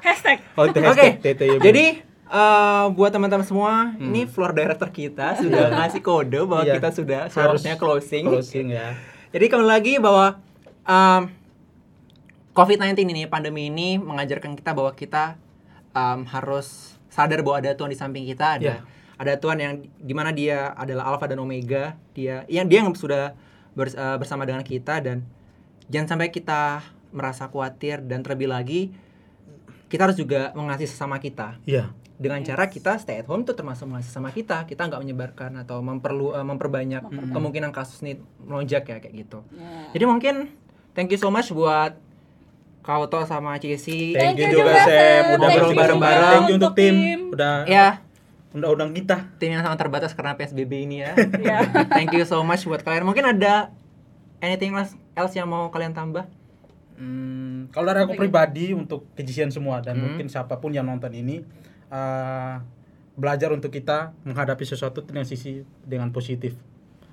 Hashtag. 0.02 0.38
oh 0.54 0.64
Oke. 0.64 0.78
hashtag 0.78 1.18
TTYB 1.18 1.60
Jadi 1.60 1.84
eh, 2.26 2.84
buat 2.90 3.10
teman-teman 3.10 3.42
semua, 3.42 3.72
ini 3.96 4.24
floor 4.24 4.52
director 4.52 4.88
kita 4.88 5.34
sudah 5.36 5.74
ngasih 5.74 6.00
kode 6.00 6.40
bahwa 6.42 6.62
Hmm. 6.62 6.68
Iya. 6.68 6.74
kita 6.76 6.88
sudah 6.90 7.20
Harus 7.22 7.34
seharusnya 7.34 7.74
closing. 7.76 8.24
closing 8.24 8.66
ya 8.70 8.94
Jadi 9.28 9.44
kembali 9.46 9.68
lagi 9.68 9.92
bahwa 9.98 10.38
em, 10.82 11.22
COVID-19 12.52 13.04
ini, 13.04 13.22
pandemi 13.26 13.68
ini 13.68 13.98
mengajarkan 13.98 14.54
kita 14.54 14.72
bahwa 14.72 14.88
kita 14.90 15.36
em, 15.90 16.24
harus 16.24 16.95
sadar 17.16 17.40
bahwa 17.40 17.56
ada 17.56 17.72
Tuhan 17.72 17.88
di 17.88 17.96
samping 17.96 18.28
kita, 18.28 18.60
ada 18.60 18.76
Iya. 18.76 18.76
ada 19.16 19.32
Tuhan 19.34 19.56
yang 19.56 19.72
di 19.96 20.12
mana 20.12 20.28
dia 20.30 20.76
adalah 20.76 21.08
Alpha 21.08 21.24
dan 21.24 21.40
Omega, 21.40 21.96
dia 22.12 22.44
yang 22.46 22.68
dia 22.68 22.84
yang 22.84 22.92
sudah 22.92 23.32
bers- 23.72 23.96
eh, 23.96 24.16
bersama 24.20 24.44
dengan 24.44 24.60
kita 24.60 25.00
dan 25.00 25.24
jangan 25.88 26.12
sampai 26.12 26.28
kita 26.28 26.84
merasa 27.08 27.48
khawatir 27.48 28.04
dan 28.04 28.20
terlebih 28.20 28.52
lagi 28.52 28.92
kita 29.86 30.04
harus 30.04 30.18
juga 30.18 30.52
mengasihi 30.52 30.84
sesama 30.84 31.16
kita. 31.16 31.56
Iya. 31.64 31.94
Dengan 32.16 32.40
cara 32.42 32.66
kita 32.66 32.96
stay 32.96 33.20
at 33.20 33.28
home 33.28 33.44
itu 33.44 33.52
termasuk 33.52 33.84
mengasihi 33.86 34.08
sama 34.10 34.32
kita. 34.32 34.64
Kita 34.64 34.84
nggak 34.84 35.00
menyebarkan 35.00 35.62
atau 35.62 35.80
memperlu 35.80 36.32
eh, 36.32 36.44
memperbanyak 36.44 37.02
kemungkinan 37.32 37.72
kasus 37.72 38.00
ini 38.02 38.16
melonjak 38.40 38.84
ya 38.84 39.00
kayak 39.00 39.14
gitu. 39.16 39.40
Ya. 39.50 39.92
jadi 39.92 40.04
mungkin 40.04 40.34
thank 40.92 41.08
you 41.08 41.16
so 41.16 41.28
much 41.28 41.48
buat 41.48 41.96
Kauto 42.86 43.18
sama 43.24 43.58
Cici 43.58 44.14
thank, 44.14 44.38
Thank 44.38 44.46
you 44.46 44.48
juga 44.54 44.72
Sam. 44.78 45.34
udah 45.34 45.42
Thank 45.42 45.58
you 45.58 45.60
berlomba 45.60 45.80
bareng-bareng. 45.82 46.30
thank 46.30 46.46
you 46.46 46.54
untuk 46.54 46.72
tim 46.72 46.94
tim. 46.94 47.20
udah 47.28 47.54
ya 47.66 47.88
undang-undang 48.48 48.94
kita 48.94 49.16
tim 49.36 49.50
yang 49.50 49.60
sangat 49.60 49.78
terbatas 49.78 50.14
karena 50.14 50.32
PSBB 50.32 50.72
ini 50.80 51.02
ya 51.02 51.12
Ya. 51.42 51.58
thank 51.90 52.08
you 52.10 52.22
so 52.22 52.40
much 52.40 52.62
buat 52.62 52.80
kalian 52.80 53.02
mungkin 53.02 53.26
ada 53.26 53.74
anything 54.38 54.72
else 54.72 54.94
else 55.12 55.34
yang 55.34 55.44
mau 55.44 55.68
kalian 55.68 55.90
tambah 55.92 56.24
Hmm, 56.94 57.68
kalau 57.68 57.92
dari 57.92 58.00
aku 58.00 58.16
pribadi 58.16 58.72
untuk 58.72 59.04
kejisian 59.12 59.52
semua 59.52 59.78
dan 59.78 59.94
Hmm. 59.94 60.04
mungkin 60.08 60.26
siapa 60.26 60.56
pun 60.56 60.72
yang 60.72 60.88
nonton 60.88 61.12
ini 61.12 61.44
eh, 61.86 62.54
belajar 63.12 63.48
untuk 63.50 63.68
kita 63.68 64.16
menghadapi 64.22 64.62
sesuatu 64.62 65.00
dengan 65.00 65.22
sisi 65.22 65.60
dengan 65.82 66.08
positif. 66.08 66.56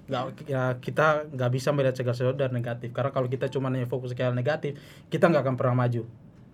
Nggak 0.03 0.23
ya, 0.51 0.75
kita 0.83 1.31
nggak 1.31 1.51
bisa 1.55 1.71
melihat 1.71 1.95
segala 1.95 2.15
sesuatu 2.15 2.35
dari 2.35 2.51
negatif 2.51 2.91
karena 2.91 3.11
kalau 3.15 3.31
kita 3.31 3.47
cuma 3.47 3.71
hanya 3.71 3.87
fokus 3.87 4.11
ke 4.11 4.19
hal 4.19 4.35
negatif 4.35 4.75
kita 5.07 5.31
nggak 5.31 5.47
akan 5.47 5.55
pernah 5.55 5.87
maju 5.87 6.03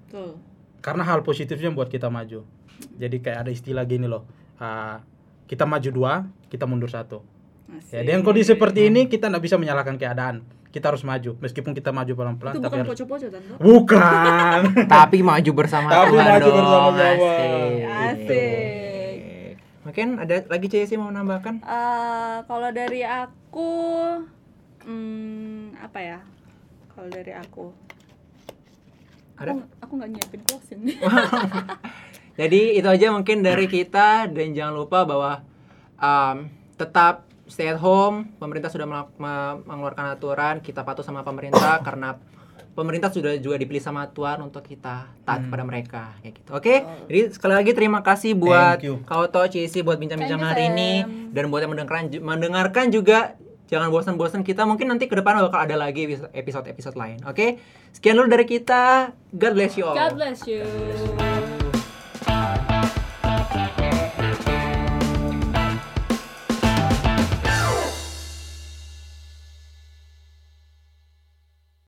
Betul. 0.06 0.38
karena 0.86 1.04
hal 1.06 1.26
positifnya 1.26 1.74
buat 1.74 1.90
kita 1.90 2.14
maju 2.14 2.46
jadi 3.02 3.18
kayak 3.18 3.38
ada 3.46 3.52
istilah 3.52 3.84
gini 3.90 4.06
loh 4.06 4.30
ah, 4.62 5.02
kita 5.50 5.66
maju 5.66 5.90
dua 5.90 6.14
kita 6.54 6.70
mundur 6.70 6.94
satu 6.94 7.26
ya 7.90 8.02
Asik. 8.02 8.06
dengan 8.06 8.22
kondisi 8.22 8.54
seperti 8.54 8.86
ini 8.86 9.10
kita 9.10 9.34
nggak 9.34 9.44
bisa 9.46 9.58
menyalahkan 9.58 9.98
keadaan 9.98 10.46
kita 10.70 10.94
harus 10.94 11.02
maju 11.02 11.34
meskipun 11.42 11.74
kita 11.74 11.90
maju 11.90 12.14
pelan-pelan 12.14 12.54
Itu 12.54 12.62
tapi 12.62 12.78
bukan 12.78 12.86
harus 12.86 12.94
poco-poco 12.94 13.28
bukan 13.58 14.60
Tapi 15.02 15.18
maju 15.26 15.52
bersama 15.58 15.88
Tapi 15.90 16.14
maju 16.14 16.46
dong. 16.46 16.58
bersama-sama. 16.62 17.10
Asik. 17.10 17.82
Asik. 17.90 18.79
Mungkin 19.90 20.22
ada 20.22 20.46
lagi 20.46 20.70
Cesi 20.70 21.02
mau 21.02 21.10
nambahkan? 21.10 21.66
Eh, 21.66 22.38
kalau 22.46 22.70
dari 22.70 23.02
aku, 23.02 23.74
hmm, 24.86 25.82
apa 25.82 25.98
ya? 25.98 26.22
Kalau 26.94 27.10
dari 27.10 27.34
aku, 27.34 27.74
Ada? 29.42 29.58
aku, 29.58 29.66
aku 29.82 29.92
nggak 29.98 30.10
nyiapin 30.14 30.42
closing. 30.46 30.80
Jadi 32.40 32.78
itu 32.78 32.86
aja 32.86 33.10
mungkin 33.10 33.42
dari 33.42 33.66
kita 33.66 34.30
dan 34.30 34.54
jangan 34.54 34.78
lupa 34.78 35.10
bahwa 35.10 35.42
um, 35.98 36.54
tetap 36.78 37.26
stay 37.50 37.74
at 37.74 37.82
home. 37.82 38.30
Pemerintah 38.38 38.70
sudah 38.70 38.86
mengeluarkan 39.66 40.14
aturan, 40.14 40.62
kita 40.62 40.86
patuh 40.86 41.02
sama 41.02 41.26
pemerintah 41.26 41.82
karena 41.82 42.14
pemerintah 42.74 43.10
sudah 43.12 43.36
juga 43.38 43.60
dipilih 43.60 43.84
sama 43.84 44.08
Tuhan 44.10 44.40
untuk 44.42 44.64
kita 44.64 45.10
taat 45.26 45.42
kepada 45.46 45.64
mereka 45.68 46.04
kayak 46.24 46.34
gitu. 46.40 46.50
Oke. 46.56 46.76
Jadi 47.12 47.22
sekali 47.36 47.54
lagi 47.54 47.72
terima 47.76 48.00
kasih 48.00 48.34
buat 48.38 48.80
you. 48.82 49.02
Kauto 49.04 49.44
Cici 49.52 49.84
buat 49.84 50.00
bincang-bincang 50.00 50.42
you, 50.42 50.48
hari 50.48 50.64
ini 50.72 50.92
dan 51.36 51.52
buat 51.52 51.66
yang 51.66 51.76
mendengarkan 51.76 52.10
mendengarkan 52.24 52.86
juga 52.90 53.36
jangan 53.70 53.94
bosan-bosan 53.94 54.42
kita 54.42 54.66
mungkin 54.66 54.90
nanti 54.90 55.06
ke 55.06 55.14
depan 55.14 55.38
bakal 55.46 55.62
ada 55.62 55.78
lagi 55.78 56.18
episode-episode 56.34 56.98
lain. 56.98 57.22
Oke. 57.30 57.62
Sekian 57.94 58.18
dulu 58.18 58.30
dari 58.30 58.46
kita. 58.50 59.14
God 59.34 59.54
bless 59.54 59.78
you 59.78 59.86
all. 59.86 59.94
God 59.98 60.18
bless 60.18 60.46
you. 60.50 60.66